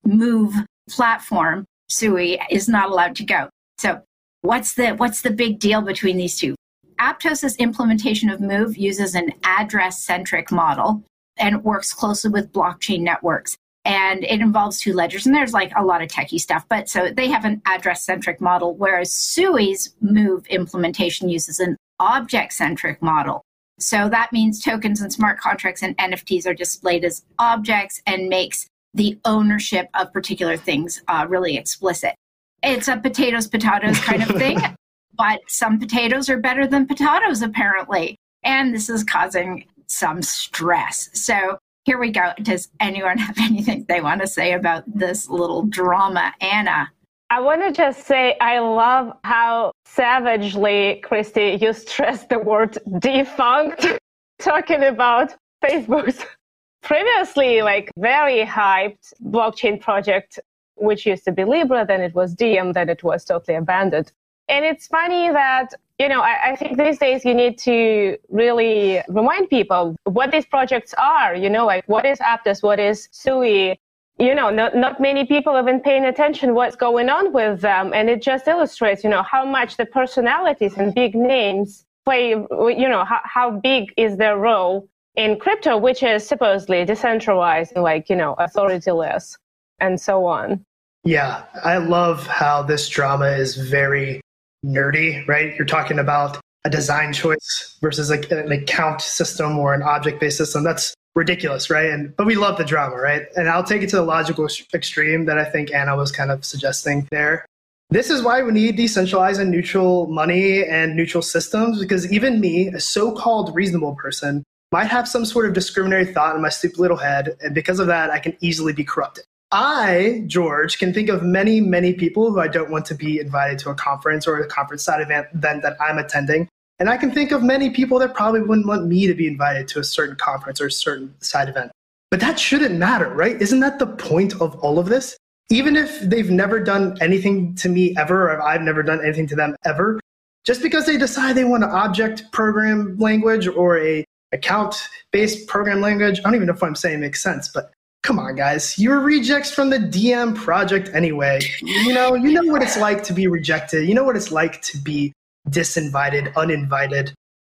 Move 0.04 0.54
platform, 0.88 1.66
Sui, 1.90 2.40
is 2.50 2.68
not 2.68 2.90
allowed 2.90 3.14
to 3.16 3.24
go. 3.24 3.50
So 3.78 4.00
what's 4.40 4.74
the 4.74 4.92
what's 4.92 5.20
the 5.20 5.30
big 5.30 5.58
deal 5.58 5.82
between 5.82 6.16
these 6.16 6.38
two? 6.38 6.54
Aptos's 6.98 7.56
implementation 7.56 8.30
of 8.30 8.40
Move 8.40 8.76
uses 8.76 9.14
an 9.14 9.32
address 9.44 10.02
centric 10.02 10.50
model 10.50 11.02
and 11.36 11.64
works 11.64 11.92
closely 11.92 12.30
with 12.30 12.52
blockchain 12.52 13.00
networks 13.00 13.56
and 13.84 14.24
it 14.24 14.40
involves 14.40 14.78
two 14.78 14.92
ledgers 14.92 15.26
and 15.26 15.34
there's 15.34 15.52
like 15.52 15.72
a 15.76 15.84
lot 15.84 16.02
of 16.02 16.08
techie 16.08 16.40
stuff 16.40 16.66
but 16.68 16.88
so 16.88 17.10
they 17.10 17.28
have 17.28 17.44
an 17.44 17.62
address 17.64 18.02
centric 18.04 18.40
model 18.40 18.74
whereas 18.74 19.12
sui's 19.14 19.94
move 20.00 20.46
implementation 20.48 21.28
uses 21.28 21.60
an 21.60 21.76
object 21.98 22.52
centric 22.52 23.00
model. 23.02 23.42
So 23.78 24.08
that 24.10 24.32
means 24.32 24.62
tokens 24.62 25.00
and 25.00 25.12
smart 25.12 25.38
contracts 25.38 25.82
and 25.82 25.96
nfts 25.98 26.46
are 26.46 26.54
displayed 26.54 27.04
as 27.04 27.24
objects 27.38 28.02
and 28.06 28.28
makes 28.28 28.66
the 28.94 29.18
ownership 29.24 29.88
of 29.94 30.12
particular 30.12 30.56
things 30.56 31.02
uh, 31.08 31.26
really 31.28 31.56
explicit. 31.56 32.14
It's 32.62 32.88
a 32.88 32.96
potatoes 32.96 33.46
potatoes 33.46 33.98
kind 34.00 34.22
of 34.22 34.28
thing 34.36 34.58
but 35.16 35.40
some 35.48 35.78
potatoes 35.78 36.28
are 36.28 36.38
better 36.38 36.66
than 36.66 36.86
potatoes 36.86 37.42
apparently. 37.42 38.16
And 38.42 38.74
this 38.74 38.88
is 38.88 39.04
causing 39.04 39.66
some 39.86 40.22
stress. 40.22 41.10
So 41.12 41.58
here 41.84 41.98
we 41.98 42.10
go. 42.10 42.32
Does 42.42 42.68
anyone 42.80 43.18
have 43.18 43.36
anything 43.40 43.86
they 43.88 44.00
want 44.00 44.20
to 44.20 44.26
say 44.26 44.52
about 44.52 44.84
this 44.86 45.28
little 45.28 45.62
drama, 45.62 46.32
Anna? 46.40 46.90
I 47.32 47.40
want 47.40 47.62
to 47.62 47.72
just 47.72 48.06
say 48.06 48.36
I 48.40 48.58
love 48.58 49.12
how 49.22 49.72
savagely, 49.84 51.00
Christy, 51.04 51.58
you 51.60 51.72
stressed 51.72 52.28
the 52.28 52.40
word 52.40 52.76
defunct, 52.98 53.86
talking 54.40 54.82
about 54.82 55.34
Facebook's 55.62 56.24
previously 56.82 57.62
like 57.62 57.90
very 57.96 58.44
hyped 58.44 59.12
blockchain 59.24 59.80
project, 59.80 60.40
which 60.74 61.06
used 61.06 61.24
to 61.24 61.32
be 61.32 61.44
Libra, 61.44 61.86
then 61.86 62.00
it 62.00 62.14
was 62.14 62.34
Diem, 62.34 62.72
then 62.72 62.88
it 62.88 63.04
was 63.04 63.24
totally 63.24 63.56
abandoned. 63.56 64.12
And 64.48 64.64
it's 64.64 64.88
funny 64.88 65.30
that 65.30 65.68
you 66.00 66.08
know, 66.08 66.22
I, 66.22 66.52
I, 66.52 66.56
think 66.56 66.78
these 66.78 66.96
days 66.96 67.26
you 67.26 67.34
need 67.34 67.58
to 67.58 68.16
really 68.30 69.02
remind 69.08 69.50
people 69.50 69.94
what 70.04 70.30
these 70.30 70.46
projects 70.46 70.94
are, 70.94 71.34
you 71.34 71.50
know, 71.50 71.66
like 71.66 71.84
what 71.88 72.06
is 72.06 72.18
Aptos, 72.20 72.62
what 72.62 72.80
is 72.80 73.06
SUI. 73.12 73.78
You 74.18 74.34
know, 74.34 74.48
not, 74.48 74.74
not 74.74 74.98
many 74.98 75.26
people 75.26 75.54
have 75.54 75.66
been 75.66 75.80
paying 75.80 76.06
attention 76.06 76.54
what's 76.54 76.74
going 76.74 77.10
on 77.10 77.34
with 77.34 77.60
them. 77.60 77.92
And 77.92 78.08
it 78.08 78.22
just 78.22 78.48
illustrates, 78.48 79.04
you 79.04 79.10
know, 79.10 79.22
how 79.22 79.44
much 79.44 79.76
the 79.76 79.84
personalities 79.84 80.74
and 80.78 80.94
big 80.94 81.14
names 81.14 81.84
play, 82.06 82.30
you 82.30 82.88
know, 82.88 83.04
how, 83.04 83.20
how 83.24 83.50
big 83.50 83.92
is 83.98 84.16
their 84.16 84.38
role 84.38 84.88
in 85.16 85.38
crypto, 85.38 85.76
which 85.76 86.02
is 86.02 86.26
supposedly 86.26 86.84
decentralized 86.86 87.72
and 87.74 87.82
like, 87.82 88.08
you 88.08 88.16
know, 88.16 88.34
authorityless 88.38 89.36
and 89.80 90.00
so 90.00 90.24
on. 90.24 90.64
Yeah, 91.04 91.44
I 91.62 91.76
love 91.76 92.26
how 92.26 92.62
this 92.62 92.88
drama 92.88 93.26
is 93.26 93.56
very 93.56 94.20
nerdy, 94.64 95.26
right? 95.26 95.54
You're 95.56 95.66
talking 95.66 95.98
about 95.98 96.38
a 96.64 96.70
design 96.70 97.12
choice 97.12 97.78
versus 97.80 98.10
like 98.10 98.30
an 98.30 98.52
account 98.52 99.00
system 99.00 99.58
or 99.58 99.74
an 99.74 99.82
object 99.82 100.20
based 100.20 100.36
system. 100.36 100.62
That's 100.64 100.94
ridiculous, 101.14 101.70
right? 101.70 101.90
And 101.90 102.14
but 102.16 102.26
we 102.26 102.36
love 102.36 102.58
the 102.58 102.64
drama, 102.64 102.96
right? 102.96 103.22
And 103.36 103.48
I'll 103.48 103.64
take 103.64 103.82
it 103.82 103.88
to 103.90 103.96
the 103.96 104.02
logical 104.02 104.48
extreme 104.74 105.24
that 105.24 105.38
I 105.38 105.44
think 105.44 105.72
Anna 105.72 105.96
was 105.96 106.12
kind 106.12 106.30
of 106.30 106.44
suggesting 106.44 107.08
there. 107.10 107.46
This 107.88 108.08
is 108.08 108.22
why 108.22 108.42
we 108.42 108.52
need 108.52 108.76
decentralized 108.76 109.40
and 109.40 109.50
neutral 109.50 110.06
money 110.06 110.64
and 110.64 110.94
neutral 110.94 111.22
systems 111.22 111.80
because 111.80 112.10
even 112.12 112.38
me, 112.38 112.68
a 112.68 112.78
so-called 112.78 113.52
reasonable 113.54 113.96
person, 113.96 114.44
might 114.70 114.86
have 114.86 115.08
some 115.08 115.24
sort 115.24 115.46
of 115.46 115.54
discriminatory 115.54 116.12
thought 116.12 116.36
in 116.36 116.42
my 116.42 116.48
stupid 116.48 116.78
little 116.78 116.96
head, 116.96 117.36
and 117.40 117.54
because 117.54 117.80
of 117.80 117.88
that, 117.88 118.10
I 118.10 118.20
can 118.20 118.36
easily 118.40 118.72
be 118.72 118.84
corrupted. 118.84 119.24
I, 119.52 120.22
George, 120.26 120.78
can 120.78 120.94
think 120.94 121.08
of 121.08 121.22
many, 121.22 121.60
many 121.60 121.92
people 121.92 122.30
who 122.30 122.40
I 122.40 122.48
don't 122.48 122.70
want 122.70 122.84
to 122.86 122.94
be 122.94 123.18
invited 123.18 123.58
to 123.60 123.70
a 123.70 123.74
conference 123.74 124.26
or 124.26 124.38
a 124.38 124.46
conference 124.46 124.84
side 124.84 125.00
event 125.00 125.26
that 125.62 125.76
I'm 125.80 125.98
attending. 125.98 126.48
And 126.78 126.88
I 126.88 126.96
can 126.96 127.10
think 127.10 127.32
of 127.32 127.42
many 127.42 127.70
people 127.70 127.98
that 127.98 128.14
probably 128.14 128.40
wouldn't 128.40 128.66
want 128.66 128.86
me 128.86 129.06
to 129.06 129.14
be 129.14 129.26
invited 129.26 129.68
to 129.68 129.80
a 129.80 129.84
certain 129.84 130.16
conference 130.16 130.60
or 130.60 130.66
a 130.66 130.72
certain 130.72 131.14
side 131.20 131.48
event. 131.48 131.72
But 132.10 132.20
that 132.20 132.38
shouldn't 132.38 132.76
matter, 132.76 133.08
right? 133.08 133.40
Isn't 133.40 133.60
that 133.60 133.78
the 133.78 133.86
point 133.86 134.40
of 134.40 134.54
all 134.60 134.78
of 134.78 134.86
this? 134.86 135.16
Even 135.50 135.76
if 135.76 136.00
they've 136.00 136.30
never 136.30 136.60
done 136.60 136.96
anything 137.00 137.54
to 137.56 137.68
me 137.68 137.94
ever, 137.96 138.30
or 138.30 138.40
I've 138.40 138.62
never 138.62 138.82
done 138.82 139.04
anything 139.04 139.26
to 139.28 139.36
them 139.36 139.56
ever, 139.64 140.00
just 140.46 140.62
because 140.62 140.86
they 140.86 140.96
decide 140.96 141.34
they 141.34 141.44
want 141.44 141.64
an 141.64 141.70
object 141.70 142.24
program 142.32 142.96
language 142.98 143.46
or 143.46 143.78
a 143.78 144.04
account 144.32 144.88
based 145.10 145.48
program 145.48 145.80
language, 145.80 146.20
I 146.20 146.22
don't 146.22 146.36
even 146.36 146.46
know 146.46 146.54
if 146.54 146.62
I'm 146.62 146.76
saying 146.76 147.00
makes 147.00 147.22
sense, 147.22 147.48
but 147.48 147.72
come 148.02 148.18
on, 148.18 148.34
guys. 148.34 148.78
You're 148.78 149.00
rejects 149.00 149.50
from 149.50 149.70
the 149.70 149.78
Diem 149.78 150.34
project 150.34 150.90
anyway. 150.92 151.40
You 151.60 151.92
know, 151.92 152.14
you 152.14 152.32
know 152.32 152.52
what 152.52 152.62
it's 152.62 152.76
like 152.76 153.02
to 153.04 153.12
be 153.12 153.26
rejected. 153.26 153.88
You 153.88 153.94
know 153.94 154.04
what 154.04 154.16
it's 154.16 154.32
like 154.32 154.62
to 154.62 154.78
be 154.78 155.12
disinvited, 155.48 156.34
uninvited. 156.36 157.12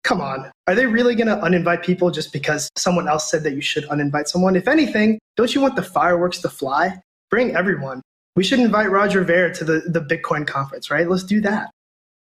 Come 0.03 0.21
on. 0.21 0.51
Are 0.67 0.75
they 0.75 0.87
really 0.87 1.15
going 1.15 1.27
to 1.27 1.37
uninvite 1.37 1.83
people 1.85 2.11
just 2.11 2.33
because 2.33 2.71
someone 2.77 3.07
else 3.07 3.31
said 3.31 3.43
that 3.45 3.55
you 3.55 3.61
should 3.61 3.85
uninvite 3.85 4.29
someone? 4.29 4.57
If 4.57 4.67
anything, 4.67 5.19
don't 5.37 5.55
you 5.55 5.61
want 5.61 5.77
the 5.77 5.83
fireworks 5.83 6.39
to 6.41 6.49
fly? 6.49 7.01
Bring 7.29 7.55
everyone. 7.55 8.01
We 8.37 8.45
should 8.45 8.61
invite 8.61 8.91
Roger 8.91 9.23
Ver 9.25 9.53
to 9.53 9.65
the, 9.65 9.81
the 9.87 10.01
Bitcoin 10.01 10.47
conference, 10.47 10.91
right? 10.91 11.09
Let's 11.09 11.25
do 11.25 11.41
that. 11.43 11.71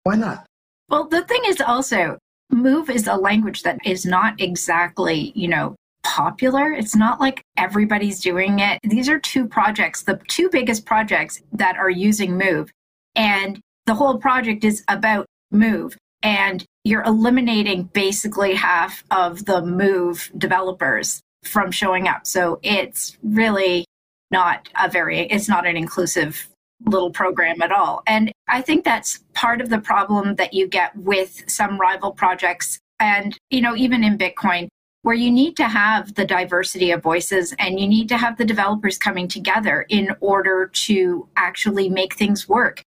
Why 0.02 0.16
not? 0.16 0.44
Well, 0.88 1.08
the 1.08 1.22
thing 1.22 1.40
is 1.46 1.60
also, 1.60 2.18
Move 2.50 2.90
is 2.90 3.06
a 3.06 3.14
language 3.14 3.62
that 3.62 3.78
is 3.84 4.04
not 4.04 4.40
exactly, 4.40 5.32
you 5.36 5.48
know, 5.48 5.76
popular. 6.02 6.72
It's 6.72 6.96
not 6.96 7.20
like 7.20 7.42
everybody's 7.56 8.20
doing 8.20 8.58
it. 8.58 8.78
These 8.82 9.08
are 9.08 9.18
two 9.18 9.46
projects, 9.46 10.02
the 10.02 10.20
two 10.28 10.48
biggest 10.50 10.86
projects 10.86 11.42
that 11.52 11.76
are 11.76 11.90
using 11.90 12.36
Move. 12.36 12.70
And 13.14 13.60
the 13.86 13.94
whole 13.94 14.18
project 14.18 14.64
is 14.64 14.84
about 14.88 15.26
Move. 15.50 15.96
And 16.22 16.64
you're 16.84 17.02
eliminating 17.02 17.84
basically 17.92 18.54
half 18.54 19.04
of 19.10 19.44
the 19.46 19.62
Move 19.62 20.30
developers 20.36 21.20
from 21.44 21.70
showing 21.70 22.08
up. 22.08 22.26
So 22.26 22.60
it's 22.62 23.16
really 23.22 23.84
not 24.30 24.68
a 24.80 24.88
very, 24.88 25.20
it's 25.20 25.48
not 25.48 25.66
an 25.66 25.76
inclusive 25.76 26.48
little 26.86 27.10
program 27.10 27.60
at 27.62 27.72
all. 27.72 28.02
And 28.06 28.32
I 28.48 28.62
think 28.62 28.84
that's 28.84 29.20
part 29.34 29.60
of 29.60 29.68
the 29.68 29.80
problem 29.80 30.36
that 30.36 30.54
you 30.54 30.66
get 30.66 30.96
with 30.96 31.44
some 31.46 31.78
rival 31.78 32.12
projects. 32.12 32.78
And, 32.98 33.36
you 33.50 33.60
know, 33.60 33.76
even 33.76 34.04
in 34.04 34.18
Bitcoin, 34.18 34.68
where 35.02 35.14
you 35.14 35.30
need 35.30 35.56
to 35.56 35.64
have 35.64 36.14
the 36.14 36.26
diversity 36.26 36.90
of 36.90 37.02
voices 37.02 37.54
and 37.58 37.80
you 37.80 37.88
need 37.88 38.08
to 38.08 38.18
have 38.18 38.36
the 38.36 38.44
developers 38.44 38.98
coming 38.98 39.28
together 39.28 39.86
in 39.88 40.14
order 40.20 40.70
to 40.72 41.28
actually 41.36 41.88
make 41.88 42.14
things 42.14 42.48
work. 42.48 42.82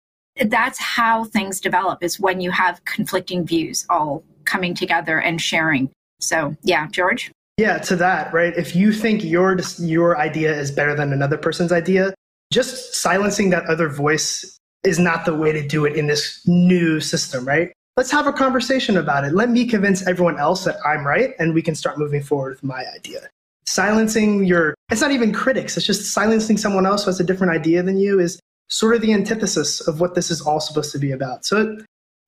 That's 0.45 0.79
how 0.79 1.25
things 1.25 1.59
develop 1.59 2.03
is 2.03 2.19
when 2.19 2.41
you 2.41 2.51
have 2.51 2.83
conflicting 2.85 3.45
views 3.45 3.85
all 3.89 4.23
coming 4.45 4.73
together 4.73 5.19
and 5.19 5.41
sharing. 5.41 5.89
So, 6.19 6.55
yeah, 6.63 6.87
George? 6.87 7.31
Yeah, 7.57 7.77
to 7.79 7.95
that, 7.97 8.33
right? 8.33 8.55
If 8.57 8.75
you 8.75 8.91
think 8.91 9.23
your 9.23 9.57
your 9.77 10.17
idea 10.17 10.57
is 10.57 10.71
better 10.71 10.95
than 10.95 11.13
another 11.13 11.37
person's 11.37 11.71
idea, 11.71 12.13
just 12.51 12.95
silencing 12.95 13.49
that 13.51 13.65
other 13.65 13.87
voice 13.87 14.57
is 14.83 14.97
not 14.97 15.25
the 15.25 15.35
way 15.35 15.51
to 15.51 15.67
do 15.67 15.85
it 15.85 15.95
in 15.95 16.07
this 16.07 16.41
new 16.47 16.99
system, 16.99 17.45
right? 17.45 17.71
Let's 18.01 18.09
have 18.09 18.25
a 18.25 18.33
conversation 18.33 18.97
about 18.97 19.23
it. 19.23 19.31
Let 19.31 19.51
me 19.51 19.63
convince 19.63 20.07
everyone 20.07 20.39
else 20.39 20.63
that 20.63 20.77
I'm 20.83 21.05
right, 21.05 21.35
and 21.37 21.53
we 21.53 21.61
can 21.61 21.75
start 21.75 21.99
moving 21.99 22.23
forward 22.23 22.53
with 22.53 22.63
my 22.63 22.83
idea. 22.95 23.29
Silencing 23.67 24.43
your, 24.43 24.73
it's 24.89 25.01
not 25.01 25.11
even 25.11 25.31
critics, 25.31 25.77
it's 25.77 25.85
just 25.85 26.11
silencing 26.11 26.57
someone 26.57 26.87
else 26.87 27.03
who 27.03 27.11
has 27.11 27.19
a 27.19 27.23
different 27.23 27.53
idea 27.53 27.83
than 27.83 27.99
you 27.99 28.19
is 28.19 28.39
sort 28.69 28.95
of 28.95 29.01
the 29.01 29.13
antithesis 29.13 29.87
of 29.87 29.99
what 30.01 30.15
this 30.15 30.31
is 30.31 30.41
all 30.41 30.59
supposed 30.59 30.91
to 30.93 30.97
be 30.97 31.11
about. 31.11 31.45
So, 31.45 31.77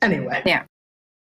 anyway. 0.04 0.44
Yeah. 0.46 0.64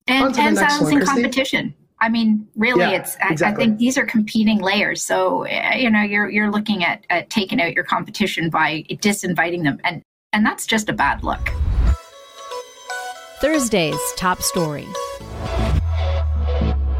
And, 0.08 0.38
and 0.38 0.58
silencing 0.58 0.98
one, 0.98 1.06
competition. 1.06 1.74
I 2.02 2.10
mean, 2.10 2.45
really, 2.58 2.82
yeah, 2.82 3.00
it's. 3.00 3.15
I, 3.21 3.30
exactly. 3.30 3.63
I, 3.63 3.67
think 3.67 3.80
these 3.80 3.98
are 3.98 4.06
competing 4.06 4.60
layers. 4.60 5.02
So 5.02 5.43
eh, 5.43 5.78
you 5.78 5.89
know, 5.89 6.02
you're 6.02 6.30
you're 6.30 6.52
looking 6.52 6.84
at, 6.84 7.06
at 7.10 7.30
taking 7.30 7.62
out 7.62 7.71
your 7.71 7.86
competition 7.86 8.50
by 8.50 8.84
disinviting 8.89 9.63
them, 9.63 9.80
and 9.86 10.02
and 10.34 10.45
that's 10.45 10.65
just 10.67 10.89
a 10.89 10.93
bad 10.93 11.24
look. 11.24 11.54
Thursday's 13.41 14.00
top 14.15 14.41
story. 14.41 14.88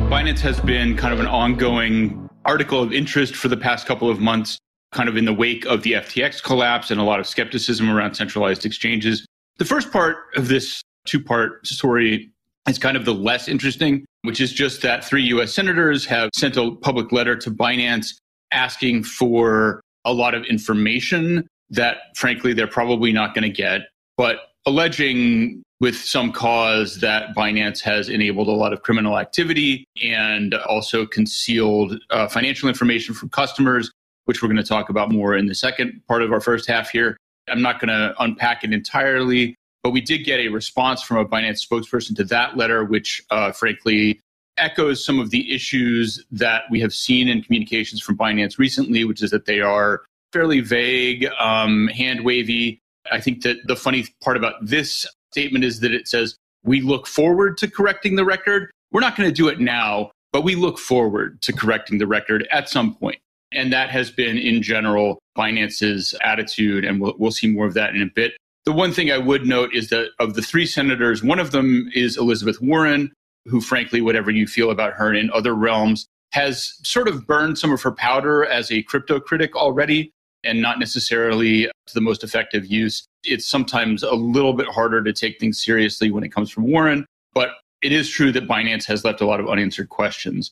Binance 0.10 0.42
has 0.42 0.60
been 0.60 0.98
kind 0.98 1.14
of 1.14 1.22
an 1.22 1.28
ongoing 1.28 2.30
article 2.44 2.82
of 2.82 2.92
interest 2.92 3.38
for 3.38 3.48
the 3.48 3.56
past 3.56 3.88
couple 3.88 4.10
of 4.10 4.20
months, 4.20 4.58
kind 4.92 5.08
of 5.08 5.16
in 5.16 5.24
the 5.24 5.34
wake 5.34 5.66
of 5.66 5.84
the 5.84 5.94
FTX 5.94 6.44
collapse 6.44 6.92
and 6.92 7.00
a 7.00 7.04
lot 7.04 7.22
of 7.22 7.28
skepticism 7.28 7.90
around 7.90 8.16
centralized 8.16 8.66
exchanges. 8.66 9.26
The 9.60 9.66
first 9.66 9.94
part 9.94 10.18
of 10.36 10.50
this 10.50 10.82
two 11.06 11.24
part 11.24 11.66
story 11.66 12.30
is 12.68 12.78
kind 12.78 12.98
of 12.98 13.06
the 13.06 13.14
less 13.14 13.48
interesting, 13.48 14.06
which 14.24 14.42
is 14.42 14.52
just 14.52 14.82
that 14.82 15.06
three 15.06 15.24
US 15.24 15.54
senators 15.54 16.06
have 16.06 16.32
sent 16.36 16.58
a 16.58 16.76
public 16.76 17.14
letter 17.14 17.38
to 17.38 17.50
Binance 17.50 18.14
asking 18.52 19.04
for 19.04 19.80
a 20.04 20.12
lot 20.12 20.36
of 20.36 20.44
information 20.44 21.48
that, 21.70 21.98
frankly, 22.18 22.54
they're 22.54 22.68
probably 22.68 23.14
not 23.14 23.34
going 23.34 23.44
to 23.44 23.50
get, 23.50 23.82
but 24.18 24.38
alleging 24.66 25.64
with 25.82 25.98
some 25.98 26.32
cause 26.32 27.00
that 27.02 27.36
Binance 27.36 27.82
has 27.82 28.08
enabled 28.08 28.48
a 28.48 28.52
lot 28.52 28.72
of 28.72 28.82
criminal 28.82 29.20
activity 29.20 29.86
and 30.02 30.54
also 30.54 31.06
concealed 31.06 32.00
uh, 32.12 32.28
financial 32.28 32.70
information 32.70 33.14
from 33.14 33.30
customers, 33.30 33.92
which 34.26 34.42
we're 34.42 34.48
going 34.48 34.58
to 34.58 34.64
talk 34.64 34.90
about 34.90 35.12
more 35.12 35.36
in 35.36 35.48
the 35.48 35.56
second 35.56 36.02
part 36.08 36.22
of 36.22 36.32
our 36.32 36.40
first 36.40 36.68
half 36.68 36.90
here. 36.90 37.18
I'm 37.50 37.62
not 37.62 37.80
going 37.80 37.90
to 37.90 38.16
unpack 38.20 38.64
it 38.64 38.74
entirely, 38.74 39.56
but 39.84 39.92
we 39.92 40.02
did 40.02 40.20
get 40.20 40.40
a 40.40 40.48
response 40.48 41.04
from 41.04 41.18
a 41.18 41.26
Binance 41.26 41.66
spokesperson 41.66 42.16
to 42.16 42.24
that 42.26 42.58
letter, 42.58 42.84
which 42.86 43.22
uh, 43.30 43.52
frankly 43.52 44.20
echoes 44.58 45.04
some 45.04 45.20
of 45.20 45.32
the 45.32 45.54
issues 45.54 46.24
that 46.32 46.64
we 46.72 46.80
have 46.80 46.94
seen 46.94 47.28
in 47.28 47.44
communications 47.44 48.02
from 48.02 48.18
Binance 48.18 48.58
recently, 48.58 49.04
which 49.04 49.22
is 49.22 49.32
that 49.32 49.46
they 49.46 49.60
are 49.60 50.02
fairly 50.32 50.62
vague, 50.62 51.28
um, 51.38 51.88
hand 51.90 52.24
wavy. 52.24 52.80
I 53.12 53.20
think 53.20 53.44
that 53.44 53.58
the 53.68 53.76
funny 53.76 54.08
part 54.24 54.38
about 54.38 54.56
this 54.62 55.06
statement 55.36 55.66
is 55.66 55.82
that 55.82 55.94
it 55.94 56.08
says, 56.08 56.38
we 56.64 56.80
look 56.80 57.06
forward 57.06 57.58
to 57.58 57.70
correcting 57.70 58.16
the 58.16 58.24
record. 58.24 58.72
We're 58.94 59.02
not 59.02 59.18
going 59.18 59.28
to 59.28 59.36
do 59.36 59.50
it 59.50 59.60
now, 59.60 60.12
but 60.32 60.46
we 60.46 60.56
look 60.56 60.80
forward 60.80 61.42
to 61.42 61.52
correcting 61.52 61.98
the 61.98 62.08
record 62.08 62.48
at 62.52 62.70
some 62.70 62.96
point. 62.96 63.18
And 63.52 63.74
that 63.74 63.90
has 63.90 64.10
been, 64.10 64.38
in 64.38 64.62
general, 64.62 65.20
Binance's 65.38 66.16
attitude, 66.24 66.86
and 66.86 67.02
we'll, 67.02 67.16
we'll 67.18 67.32
see 67.32 67.48
more 67.48 67.66
of 67.66 67.74
that 67.74 67.94
in 67.94 68.02
a 68.02 68.06
bit. 68.06 68.32
The 68.64 68.72
one 68.72 68.94
thing 68.94 69.12
I 69.12 69.18
would 69.18 69.46
note 69.46 69.76
is 69.76 69.90
that 69.90 70.12
of 70.20 70.36
the 70.36 70.42
three 70.42 70.66
senators, 70.66 71.22
one 71.22 71.40
of 71.40 71.52
them 71.52 71.90
is 71.94 72.16
Elizabeth 72.16 72.62
Warren, 72.62 73.12
who, 73.46 73.60
frankly, 73.60 74.00
whatever 74.00 74.32
you 74.32 74.48
feel 74.48 74.72
about 74.72 74.94
her 74.94 75.14
in 75.14 75.30
other 75.32 75.54
realms, 75.54 76.08
has 76.32 76.80
sort 76.84 77.10
of 77.10 77.28
burned 77.28 77.58
some 77.58 77.74
of 77.74 77.82
her 77.82 77.92
powder 77.92 78.46
as 78.46 78.72
a 78.72 78.84
crypto 78.84 79.20
critic 79.20 79.54
already 79.58 80.12
and 80.46 80.62
not 80.62 80.80
necessarily 80.80 81.66
to 81.66 81.94
the 81.94 82.02
most 82.02 82.24
effective 82.24 82.66
use. 82.66 83.06
It's 83.24 83.50
sometimes 83.50 84.04
a 84.04 84.14
little 84.14 84.54
bit 84.54 84.68
harder 84.68 85.04
to 85.04 85.14
take 85.14 85.40
things 85.40 85.64
seriously 85.64 86.12
when 86.12 86.24
it 86.24 86.30
comes 86.30 86.52
from 86.52 86.68
Warren, 86.68 87.06
but 87.34 87.50
it 87.82 87.92
is 87.92 88.10
true 88.10 88.32
that 88.32 88.48
Binance 88.48 88.86
has 88.86 89.04
left 89.04 89.22
a 89.22 89.26
lot 89.26 89.40
of 89.40 89.50
unanswered 89.50 89.90
questions. 89.90 90.52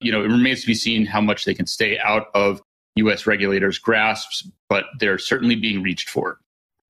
You 0.00 0.12
know, 0.12 0.22
it 0.22 0.28
remains 0.28 0.62
to 0.62 0.66
be 0.66 0.74
seen 0.74 1.06
how 1.06 1.20
much 1.20 1.44
they 1.44 1.54
can 1.54 1.66
stay 1.66 1.98
out 1.98 2.26
of 2.34 2.60
US 2.96 3.26
regulators' 3.26 3.78
grasps, 3.78 4.48
but 4.68 4.84
they're 4.98 5.18
certainly 5.18 5.56
being 5.56 5.82
reached 5.82 6.08
for. 6.08 6.38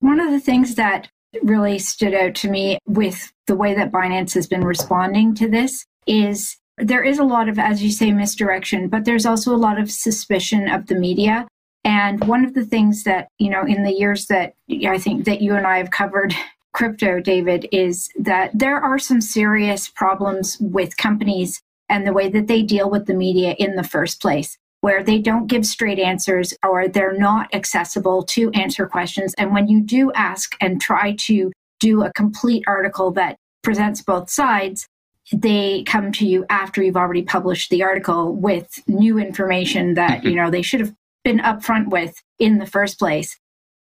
One 0.00 0.20
of 0.20 0.30
the 0.30 0.40
things 0.40 0.74
that 0.74 1.08
really 1.42 1.78
stood 1.78 2.14
out 2.14 2.34
to 2.36 2.50
me 2.50 2.78
with 2.86 3.32
the 3.46 3.56
way 3.56 3.74
that 3.74 3.92
Binance 3.92 4.34
has 4.34 4.46
been 4.46 4.64
responding 4.64 5.34
to 5.34 5.48
this 5.48 5.84
is 6.06 6.56
there 6.78 7.02
is 7.02 7.18
a 7.18 7.24
lot 7.24 7.48
of, 7.48 7.58
as 7.58 7.82
you 7.82 7.90
say, 7.90 8.12
misdirection, 8.12 8.88
but 8.88 9.04
there's 9.04 9.26
also 9.26 9.54
a 9.54 9.56
lot 9.56 9.78
of 9.78 9.90
suspicion 9.90 10.68
of 10.68 10.86
the 10.86 10.94
media. 10.94 11.46
And 11.84 12.24
one 12.24 12.44
of 12.44 12.54
the 12.54 12.64
things 12.64 13.04
that, 13.04 13.28
you 13.38 13.50
know, 13.50 13.62
in 13.62 13.82
the 13.82 13.92
years 13.92 14.26
that 14.26 14.54
I 14.86 14.98
think 14.98 15.26
that 15.26 15.42
you 15.42 15.54
and 15.54 15.66
I 15.66 15.78
have 15.78 15.90
covered 15.90 16.34
crypto, 16.72 17.20
David, 17.20 17.68
is 17.70 18.08
that 18.18 18.50
there 18.58 18.80
are 18.80 18.98
some 18.98 19.20
serious 19.20 19.88
problems 19.88 20.56
with 20.60 20.96
companies 20.96 21.60
and 21.88 22.06
the 22.06 22.12
way 22.12 22.28
that 22.30 22.46
they 22.46 22.62
deal 22.62 22.90
with 22.90 23.06
the 23.06 23.14
media 23.14 23.54
in 23.58 23.76
the 23.76 23.84
first 23.84 24.20
place, 24.20 24.56
where 24.80 25.04
they 25.04 25.18
don't 25.18 25.46
give 25.46 25.66
straight 25.66 25.98
answers 25.98 26.54
or 26.66 26.88
they're 26.88 27.16
not 27.16 27.54
accessible 27.54 28.22
to 28.24 28.50
answer 28.52 28.86
questions. 28.86 29.34
And 29.36 29.52
when 29.52 29.68
you 29.68 29.80
do 29.80 30.10
ask 30.12 30.56
and 30.60 30.80
try 30.80 31.14
to 31.20 31.52
do 31.80 32.02
a 32.02 32.12
complete 32.14 32.64
article 32.66 33.10
that 33.12 33.36
presents 33.62 34.02
both 34.02 34.30
sides, 34.30 34.88
they 35.32 35.82
come 35.84 36.12
to 36.12 36.26
you 36.26 36.44
after 36.50 36.82
you've 36.82 36.96
already 36.96 37.22
published 37.22 37.70
the 37.70 37.82
article 37.82 38.34
with 38.34 38.82
new 38.86 39.18
information 39.18 39.94
that 39.94 40.18
mm-hmm. 40.18 40.28
you 40.28 40.34
know 40.34 40.50
they 40.50 40.62
should 40.62 40.80
have 40.80 40.94
been 41.24 41.38
upfront 41.38 41.88
with 41.88 42.22
in 42.38 42.58
the 42.58 42.66
first 42.66 42.98
place. 42.98 43.38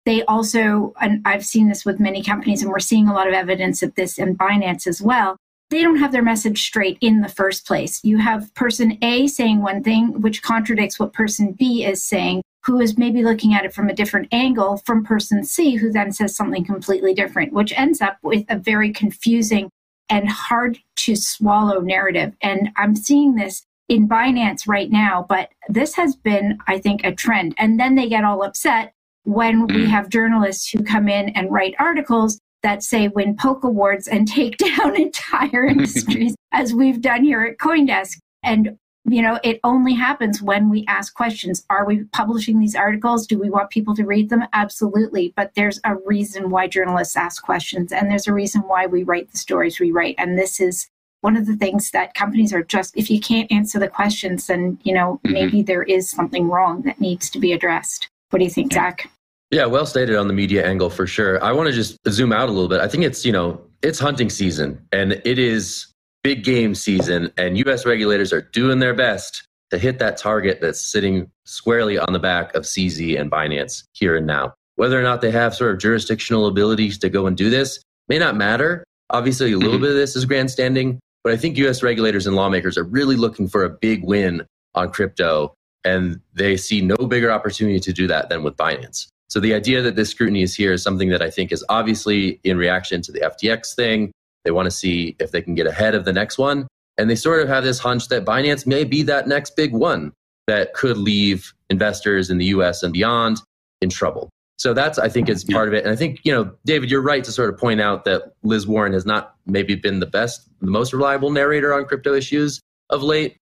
They 0.05 0.23
also, 0.23 0.93
and 1.01 1.21
I've 1.25 1.45
seen 1.45 1.67
this 1.67 1.83
with 1.83 1.99
many 1.99 2.23
companies, 2.23 2.61
and 2.61 2.71
we're 2.71 2.79
seeing 2.79 3.07
a 3.07 3.13
lot 3.13 3.27
of 3.27 3.33
evidence 3.33 3.83
of 3.83 3.95
this 3.95 4.17
in 4.17 4.37
Binance 4.37 4.87
as 4.87 5.01
well. 5.01 5.35
They 5.71 5.81
don't 5.81 5.97
have 5.97 6.11
their 6.11 6.21
message 6.21 6.61
straight 6.61 6.97
in 7.01 7.21
the 7.21 7.27
first 7.27 7.65
place. 7.65 7.99
You 8.03 8.19
have 8.19 8.53
person 8.53 8.99
A 9.01 9.27
saying 9.27 9.61
one 9.61 9.83
thing, 9.83 10.21
which 10.21 10.43
contradicts 10.43 10.99
what 10.99 11.13
person 11.13 11.53
B 11.53 11.83
is 11.83 12.05
saying, 12.05 12.43
who 12.63 12.79
is 12.79 12.99
maybe 12.99 13.23
looking 13.23 13.55
at 13.55 13.65
it 13.65 13.73
from 13.73 13.89
a 13.89 13.95
different 13.95 14.27
angle 14.31 14.77
from 14.77 15.03
person 15.03 15.43
C, 15.43 15.75
who 15.75 15.91
then 15.91 16.11
says 16.11 16.35
something 16.35 16.63
completely 16.63 17.15
different, 17.15 17.51
which 17.51 17.73
ends 17.75 17.99
up 17.99 18.17
with 18.21 18.45
a 18.47 18.57
very 18.57 18.91
confusing 18.91 19.69
and 20.07 20.29
hard 20.29 20.77
to 20.97 21.15
swallow 21.15 21.79
narrative. 21.79 22.35
And 22.41 22.69
I'm 22.75 22.95
seeing 22.95 23.33
this 23.33 23.65
in 23.87 24.07
Binance 24.09 24.67
right 24.67 24.89
now, 24.89 25.25
but 25.27 25.49
this 25.69 25.95
has 25.95 26.15
been, 26.15 26.57
I 26.67 26.79
think, 26.79 27.03
a 27.03 27.13
trend. 27.13 27.53
And 27.57 27.79
then 27.79 27.95
they 27.95 28.09
get 28.09 28.23
all 28.23 28.43
upset 28.43 28.93
when 29.23 29.67
we 29.67 29.85
mm. 29.85 29.87
have 29.87 30.09
journalists 30.09 30.69
who 30.69 30.83
come 30.83 31.07
in 31.07 31.29
and 31.29 31.51
write 31.51 31.75
articles 31.79 32.39
that 32.63 32.83
say 32.83 33.07
win 33.09 33.35
Polk 33.35 33.63
awards 33.63 34.07
and 34.07 34.27
take 34.31 34.57
down 34.57 34.99
entire 34.99 35.65
industries, 35.69 36.35
as 36.51 36.73
we've 36.73 37.01
done 37.01 37.23
here 37.23 37.41
at 37.43 37.57
Coindesk. 37.57 38.17
And 38.43 38.77
you 39.07 39.21
know, 39.21 39.39
it 39.43 39.59
only 39.63 39.93
happens 39.93 40.41
when 40.41 40.67
we 40.67 40.83
ask 40.87 41.13
questions. 41.13 41.63
Are 41.69 41.85
we 41.85 42.05
publishing 42.05 42.59
these 42.59 42.75
articles? 42.75 43.27
Do 43.27 43.37
we 43.37 43.51
want 43.51 43.69
people 43.69 43.95
to 43.95 44.03
read 44.03 44.29
them? 44.29 44.45
Absolutely. 44.51 45.31
But 45.35 45.51
there's 45.55 45.79
a 45.83 45.95
reason 46.07 46.49
why 46.49 46.67
journalists 46.67 47.15
ask 47.15 47.43
questions, 47.43 47.91
and 47.91 48.09
there's 48.09 48.27
a 48.27 48.33
reason 48.33 48.61
why 48.61 48.87
we 48.87 49.03
write 49.03 49.31
the 49.31 49.37
stories 49.37 49.79
we 49.79 49.91
write. 49.91 50.15
And 50.17 50.39
this 50.39 50.59
is 50.59 50.89
one 51.25 51.35
of 51.35 51.47
the 51.47 51.55
things 51.55 51.89
that 51.89 52.13
companies 52.13 52.53
are 52.53 52.63
just 52.63 52.95
if 52.95 53.09
you 53.09 53.19
can't 53.19 53.51
answer 53.51 53.79
the 53.79 53.87
questions 53.87 54.45
then 54.45 54.77
you 54.83 54.93
know 54.93 55.19
mm-hmm. 55.25 55.33
maybe 55.33 55.63
there 55.63 55.81
is 55.81 56.07
something 56.07 56.47
wrong 56.47 56.83
that 56.83 57.01
needs 57.01 57.31
to 57.31 57.39
be 57.39 57.51
addressed. 57.51 58.09
What 58.29 58.37
do 58.37 58.45
you 58.45 58.51
think 58.51 58.73
zach? 58.73 59.09
Yeah 59.49 59.65
well 59.65 59.87
stated 59.87 60.15
on 60.17 60.27
the 60.27 60.35
media 60.35 60.63
angle 60.63 60.91
for 60.91 61.07
sure. 61.07 61.43
I 61.43 61.51
want 61.51 61.65
to 61.67 61.73
just 61.73 61.97
zoom 62.09 62.31
out 62.31 62.47
a 62.47 62.51
little 62.51 62.69
bit. 62.69 62.79
I 62.79 62.87
think 62.87 63.03
it's 63.03 63.25
you 63.25 63.31
know 63.31 63.59
it's 63.81 63.97
hunting 63.97 64.29
season 64.29 64.79
and 64.91 65.13
it 65.25 65.39
is 65.39 65.87
big 66.23 66.43
game 66.43 66.75
season 66.75 67.31
and 67.37 67.57
us 67.67 67.87
regulators 67.87 68.31
are 68.31 68.43
doing 68.53 68.77
their 68.77 68.93
best 68.93 69.47
to 69.71 69.79
hit 69.79 69.97
that 69.97 70.17
target 70.17 70.59
that's 70.61 70.79
sitting 70.79 71.31
squarely 71.45 71.97
on 71.97 72.13
the 72.13 72.19
back 72.19 72.53
of 72.53 72.63
cz 72.65 73.19
and 73.19 73.31
binance 73.31 73.83
here 73.93 74.15
and 74.15 74.27
now. 74.27 74.53
Whether 74.75 74.99
or 74.99 75.03
not 75.03 75.21
they 75.21 75.31
have 75.31 75.55
sort 75.55 75.71
of 75.73 75.79
jurisdictional 75.79 76.45
abilities 76.45 76.99
to 76.99 77.09
go 77.09 77.25
and 77.25 77.35
do 77.35 77.49
this 77.49 77.79
may 78.09 78.19
not 78.19 78.35
matter. 78.35 78.83
Obviously 79.09 79.51
a 79.53 79.57
little 79.57 79.73
mm-hmm. 79.73 79.81
bit 79.81 79.91
of 79.91 79.97
this 79.97 80.15
is 80.15 80.25
grandstanding 80.25 80.99
but 81.25 81.33
I 81.33 81.37
think 81.37 81.57
US 81.57 81.81
regulators 81.81 82.27
and 82.27 82.35
lawmakers 82.35 82.77
are 82.77 82.83
really 82.83 83.15
looking 83.15 83.47
for 83.47 83.63
a 83.63 83.69
big 83.69 84.03
win 84.03 84.45
on 84.75 84.91
crypto, 84.91 85.55
and 85.83 86.21
they 86.35 86.55
see 86.55 86.81
no 86.81 86.95
bigger 86.95 87.31
opportunity 87.31 87.79
to 87.79 87.91
do 87.91 88.05
that 88.05 88.29
than 88.29 88.43
with 88.43 88.55
Binance. 88.55 89.07
So 89.29 89.39
the 89.39 89.55
idea 89.55 89.81
that 89.81 89.95
this 89.95 90.11
scrutiny 90.11 90.43
is 90.43 90.55
here 90.55 90.71
is 90.71 90.83
something 90.83 91.09
that 91.09 91.23
I 91.23 91.31
think 91.31 91.51
is 91.51 91.65
obviously 91.67 92.39
in 92.43 92.57
reaction 92.57 93.01
to 93.01 93.11
the 93.11 93.21
FTX 93.21 93.73
thing. 93.73 94.11
They 94.43 94.51
want 94.51 94.67
to 94.67 94.71
see 94.71 95.15
if 95.19 95.31
they 95.31 95.41
can 95.41 95.55
get 95.55 95.65
ahead 95.65 95.95
of 95.95 96.05
the 96.05 96.13
next 96.13 96.37
one. 96.37 96.67
And 96.99 97.09
they 97.09 97.15
sort 97.15 97.41
of 97.41 97.47
have 97.47 97.63
this 97.63 97.79
hunch 97.79 98.07
that 98.09 98.23
Binance 98.23 98.67
may 98.67 98.83
be 98.83 99.01
that 99.01 99.27
next 99.27 99.55
big 99.55 99.73
one 99.73 100.13
that 100.45 100.75
could 100.75 100.95
leave 100.95 101.51
investors 101.71 102.29
in 102.29 102.37
the 102.37 102.45
US 102.45 102.83
and 102.83 102.93
beyond 102.93 103.41
in 103.81 103.89
trouble. 103.89 104.29
So 104.57 104.73
that's, 104.73 104.97
I 104.97 105.09
think, 105.09 105.29
is 105.29 105.43
part 105.43 105.67
of 105.67 105.73
it. 105.73 105.83
And 105.83 105.91
I 105.91 105.97
think, 105.97 106.21
you 106.23 106.31
know, 106.31 106.51
David, 106.65 106.89
you're 106.89 107.01
right 107.01 107.23
to 107.23 107.31
sort 107.31 107.53
of 107.53 107.59
point 107.59 107.81
out 107.81 108.05
that 108.05 108.33
Liz 108.43 108.65
Warren 108.65 108.93
has 108.93 109.05
not 109.05 109.35
maybe 109.45 109.75
been 109.75 109.99
the 109.99 110.05
best, 110.05 110.49
the 110.61 110.71
most 110.71 110.93
reliable 110.93 111.29
narrator 111.29 111.73
on 111.73 111.85
crypto 111.85 112.13
issues 112.13 112.61
of 112.89 113.03
late. 113.03 113.37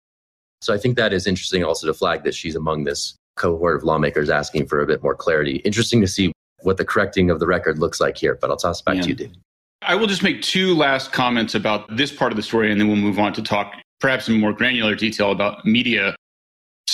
So 0.61 0.73
I 0.73 0.77
think 0.77 0.97
that 0.97 1.13
is 1.13 1.27
interesting 1.27 1.63
also 1.63 1.85
to 1.87 1.93
flag 1.93 2.23
that 2.23 2.33
she's 2.33 2.55
among 2.55 2.85
this 2.85 3.15
cohort 3.35 3.75
of 3.75 3.83
lawmakers 3.83 4.29
asking 4.29 4.67
for 4.67 4.81
a 4.81 4.87
bit 4.87 5.03
more 5.03 5.15
clarity. 5.15 5.57
Interesting 5.57 6.01
to 6.01 6.07
see 6.07 6.31
what 6.61 6.77
the 6.77 6.85
correcting 6.85 7.29
of 7.29 7.39
the 7.39 7.47
record 7.47 7.77
looks 7.77 7.99
like 7.99 8.17
here, 8.17 8.37
but 8.39 8.49
I'll 8.49 8.57
toss 8.57 8.79
it 8.79 8.85
back 8.85 8.95
yeah. 8.95 9.01
to 9.01 9.09
you, 9.09 9.15
David. 9.15 9.37
I 9.81 9.95
will 9.95 10.07
just 10.07 10.23
make 10.23 10.41
two 10.41 10.73
last 10.75 11.11
comments 11.11 11.53
about 11.55 11.95
this 11.97 12.11
part 12.11 12.31
of 12.31 12.37
the 12.37 12.43
story, 12.43 12.71
and 12.71 12.79
then 12.79 12.87
we'll 12.87 12.95
move 12.95 13.19
on 13.19 13.33
to 13.33 13.41
talk 13.41 13.73
perhaps 13.99 14.29
in 14.29 14.39
more 14.39 14.53
granular 14.53 14.95
detail 14.95 15.31
about 15.31 15.65
media 15.65 16.15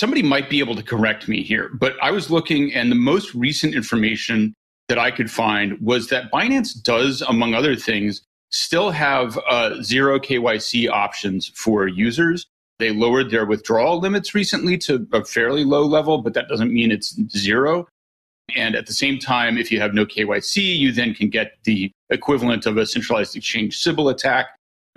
somebody 0.00 0.22
might 0.22 0.48
be 0.48 0.60
able 0.60 0.74
to 0.74 0.82
correct 0.82 1.28
me 1.28 1.42
here, 1.42 1.68
but 1.74 1.94
I 2.02 2.10
was 2.10 2.30
looking 2.30 2.72
and 2.72 2.90
the 2.90 2.96
most 2.96 3.34
recent 3.34 3.74
information 3.74 4.54
that 4.88 4.98
I 4.98 5.10
could 5.10 5.30
find 5.30 5.78
was 5.78 6.08
that 6.08 6.32
Binance 6.32 6.82
does, 6.82 7.20
among 7.20 7.52
other 7.52 7.76
things, 7.76 8.22
still 8.50 8.90
have 8.90 9.38
uh, 9.46 9.82
zero 9.82 10.18
KYC 10.18 10.88
options 10.88 11.52
for 11.54 11.86
users. 11.86 12.46
They 12.78 12.92
lowered 12.92 13.30
their 13.30 13.44
withdrawal 13.44 14.00
limits 14.00 14.34
recently 14.34 14.78
to 14.78 15.06
a 15.12 15.22
fairly 15.22 15.64
low 15.64 15.84
level, 15.84 16.16
but 16.22 16.32
that 16.32 16.48
doesn't 16.48 16.72
mean 16.72 16.90
it's 16.90 17.14
zero. 17.36 17.86
And 18.56 18.74
at 18.74 18.86
the 18.86 18.94
same 18.94 19.18
time, 19.18 19.58
if 19.58 19.70
you 19.70 19.80
have 19.80 19.92
no 19.92 20.06
KYC, 20.06 20.76
you 20.78 20.92
then 20.92 21.12
can 21.12 21.28
get 21.28 21.58
the 21.64 21.92
equivalent 22.08 22.64
of 22.64 22.78
a 22.78 22.86
centralized 22.86 23.36
exchange 23.36 23.76
Sybil 23.76 24.08
attack. 24.08 24.46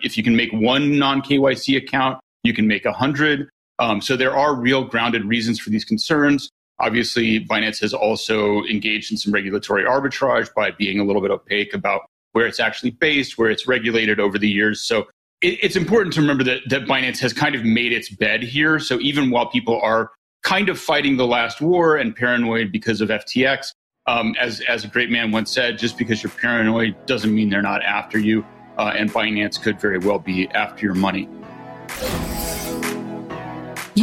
If 0.01 0.17
you 0.17 0.23
can 0.23 0.35
make 0.37 0.53
one 0.53 0.97
non 0.97 1.21
KYC 1.21 1.75
account, 1.75 2.21
you 2.43 2.53
can 2.53 2.67
make 2.67 2.85
a 2.85 2.93
hundred. 2.93 3.49
Um, 3.79 4.01
so 4.01 4.15
there 4.15 4.36
are 4.36 4.55
real 4.55 4.83
grounded 4.83 5.25
reasons 5.25 5.59
for 5.59 5.69
these 5.69 5.86
concerns. 5.86 6.49
Obviously, 6.79 7.45
Binance 7.45 7.79
has 7.81 7.93
also 7.93 8.63
engaged 8.63 9.12
in 9.12 9.17
some 9.17 9.33
regulatory 9.33 9.83
arbitrage 9.83 10.53
by 10.53 10.71
being 10.71 10.99
a 10.99 11.03
little 11.03 11.21
bit 11.21 11.31
opaque 11.31 11.73
about 11.73 12.01
where 12.33 12.47
it's 12.47 12.59
actually 12.59 12.91
based, 12.91 13.38
where 13.38 13.49
it's 13.49 13.67
regulated 13.67 14.19
over 14.19 14.38
the 14.38 14.49
years. 14.49 14.81
So 14.81 15.07
it, 15.41 15.59
it's 15.62 15.75
important 15.75 16.13
to 16.15 16.21
remember 16.21 16.43
that, 16.43 16.62
that 16.69 16.86
Binance 16.86 17.19
has 17.19 17.31
kind 17.31 17.55
of 17.55 17.63
made 17.63 17.93
its 17.93 18.09
bed 18.09 18.43
here. 18.43 18.79
So 18.79 18.99
even 18.99 19.29
while 19.29 19.47
people 19.47 19.79
are 19.81 20.12
kind 20.43 20.67
of 20.67 20.79
fighting 20.79 21.15
the 21.17 21.27
last 21.27 21.62
war 21.62 21.95
and 21.95 22.15
paranoid 22.15 22.71
because 22.71 23.01
of 23.01 23.09
FTX, 23.09 23.71
um, 24.05 24.36
as, 24.39 24.62
as 24.62 24.83
a 24.83 24.88
great 24.88 25.09
man 25.09 25.31
once 25.31 25.51
said, 25.51 25.77
just 25.77 25.97
because 25.97 26.21
you're 26.21 26.31
paranoid 26.31 26.95
doesn't 27.05 27.33
mean 27.33 27.49
they're 27.49 27.62
not 27.62 27.81
after 27.83 28.19
you. 28.19 28.45
Uh, 28.77 28.93
and 28.97 29.12
Binance 29.12 29.62
could 29.62 29.79
very 29.79 29.99
well 29.99 30.19
be 30.19 30.49
after 30.49 30.86
your 30.86 30.95
money. 30.95 31.29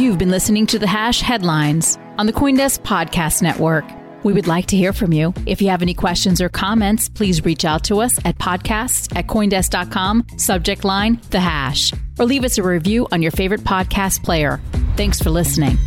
You've 0.01 0.17
been 0.17 0.31
listening 0.31 0.65
to 0.65 0.79
the 0.79 0.87
Hash 0.87 1.21
Headlines 1.21 1.99
on 2.17 2.25
the 2.25 2.33
Coindesk 2.33 2.79
Podcast 2.81 3.43
Network. 3.43 3.85
We 4.23 4.33
would 4.33 4.47
like 4.47 4.65
to 4.67 4.75
hear 4.75 4.93
from 4.93 5.13
you. 5.13 5.31
If 5.45 5.61
you 5.61 5.69
have 5.69 5.83
any 5.83 5.93
questions 5.93 6.41
or 6.41 6.49
comments, 6.49 7.07
please 7.07 7.45
reach 7.45 7.65
out 7.65 7.83
to 7.83 7.99
us 7.99 8.17
at 8.25 8.39
podcasts 8.39 9.15
at 9.15 9.27
coindesk.com, 9.27 10.25
subject 10.37 10.83
line, 10.83 11.21
the 11.29 11.39
hash, 11.39 11.93
or 12.17 12.25
leave 12.25 12.43
us 12.43 12.57
a 12.57 12.63
review 12.63 13.07
on 13.11 13.21
your 13.21 13.31
favorite 13.31 13.61
podcast 13.61 14.23
player. 14.23 14.59
Thanks 14.97 15.21
for 15.21 15.29
listening. 15.29 15.77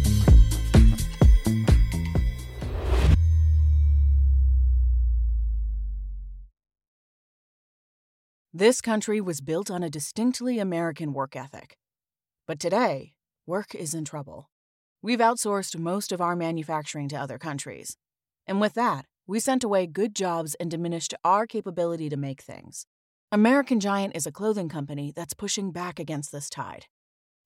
This 8.52 8.80
country 8.80 9.20
was 9.20 9.40
built 9.40 9.72
on 9.72 9.82
a 9.82 9.90
distinctly 9.90 10.60
American 10.60 11.12
work 11.12 11.34
ethic. 11.34 11.76
But 12.46 12.60
today, 12.60 13.13
work 13.46 13.74
is 13.74 13.94
in 13.94 14.04
trouble. 14.04 14.50
We've 15.02 15.18
outsourced 15.18 15.78
most 15.78 16.12
of 16.12 16.20
our 16.20 16.34
manufacturing 16.34 17.08
to 17.10 17.16
other 17.16 17.38
countries. 17.38 17.96
And 18.46 18.60
with 18.60 18.74
that, 18.74 19.06
we 19.26 19.40
sent 19.40 19.64
away 19.64 19.86
good 19.86 20.14
jobs 20.14 20.54
and 20.56 20.70
diminished 20.70 21.14
our 21.24 21.46
capability 21.46 22.08
to 22.08 22.16
make 22.16 22.40
things. 22.40 22.86
American 23.32 23.80
Giant 23.80 24.16
is 24.16 24.26
a 24.26 24.32
clothing 24.32 24.68
company 24.68 25.12
that's 25.14 25.34
pushing 25.34 25.72
back 25.72 25.98
against 25.98 26.30
this 26.30 26.48
tide. 26.48 26.86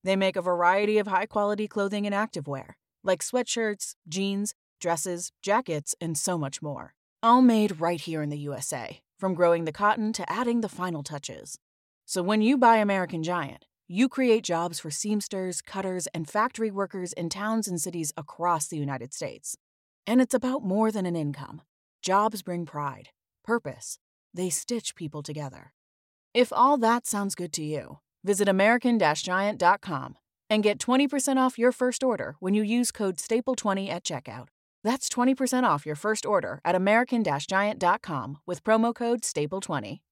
They 0.05 0.17
make 0.17 0.37
a 0.37 0.43
variety 0.43 0.99
of 0.99 1.07
high 1.07 1.27
quality 1.27 1.67
clothing 1.67 2.07
and 2.07 2.15
activewear, 2.15 2.75
like 3.03 3.23
sweatshirts, 3.23 3.95
jeans, 4.09 4.55
dresses, 4.81 5.33
jackets, 5.43 5.95
and 6.01 6.17
so 6.17 6.39
much 6.39 6.63
more. 6.63 6.95
All 7.23 7.43
made 7.43 7.81
right 7.81 8.01
here 8.01 8.23
in 8.23 8.29
the 8.29 8.39
USA, 8.39 9.01
from 9.19 9.35
growing 9.35 9.65
the 9.65 9.73
cotton 9.73 10.13
to 10.13 10.31
adding 10.31 10.61
the 10.61 10.69
final 10.69 11.03
touches. 11.03 11.59
So 12.05 12.23
when 12.23 12.43
you 12.43 12.57
buy 12.57 12.77
American 12.77 13.23
Giant, 13.23 13.67
you 13.89 14.09
create 14.09 14.45
jobs 14.45 14.79
for 14.79 14.91
seamsters, 14.91 15.63
cutters, 15.65 16.07
and 16.09 16.29
factory 16.29 16.71
workers 16.71 17.15
in 17.15 17.31
towns 17.31 17.67
and 17.67 17.81
cities 17.81 18.13
across 18.19 18.67
the 18.67 18.77
United 18.77 19.15
States. 19.15 19.57
And 20.07 20.21
it's 20.21 20.35
about 20.35 20.63
more 20.63 20.93
than 20.93 21.07
an 21.07 21.17
income. 21.17 21.63
Jobs 22.03 22.43
bring 22.43 22.67
pride, 22.67 23.09
purpose. 23.45 23.99
They 24.35 24.51
stitch 24.51 24.95
people 24.95 25.23
together. 25.23 25.73
If 26.35 26.53
all 26.53 26.77
that 26.79 27.07
sounds 27.07 27.35
good 27.35 27.53
to 27.55 27.63
you, 27.63 27.99
visit 28.23 28.47
American 28.47 28.99
Giant.com 28.99 30.17
and 30.51 30.63
get 30.63 30.79
20% 30.79 31.37
off 31.39 31.59
your 31.59 31.73
first 31.73 32.05
order 32.05 32.37
when 32.41 32.55
you 32.55 32.63
use 32.63 32.91
code 32.91 33.17
STAPLE20 33.17 33.89
at 33.89 34.05
checkout. 34.05 34.49
That's 34.85 35.09
20% 35.09 35.65
off 35.65 35.87
your 35.87 35.97
first 35.97 36.27
order 36.27 36.61
at 36.65 36.75
American 36.75 37.25
Giant.com 37.25 38.39
with 38.47 38.65
promo 38.65 38.95
code 38.95 39.23
STAPLE20. 39.23 40.01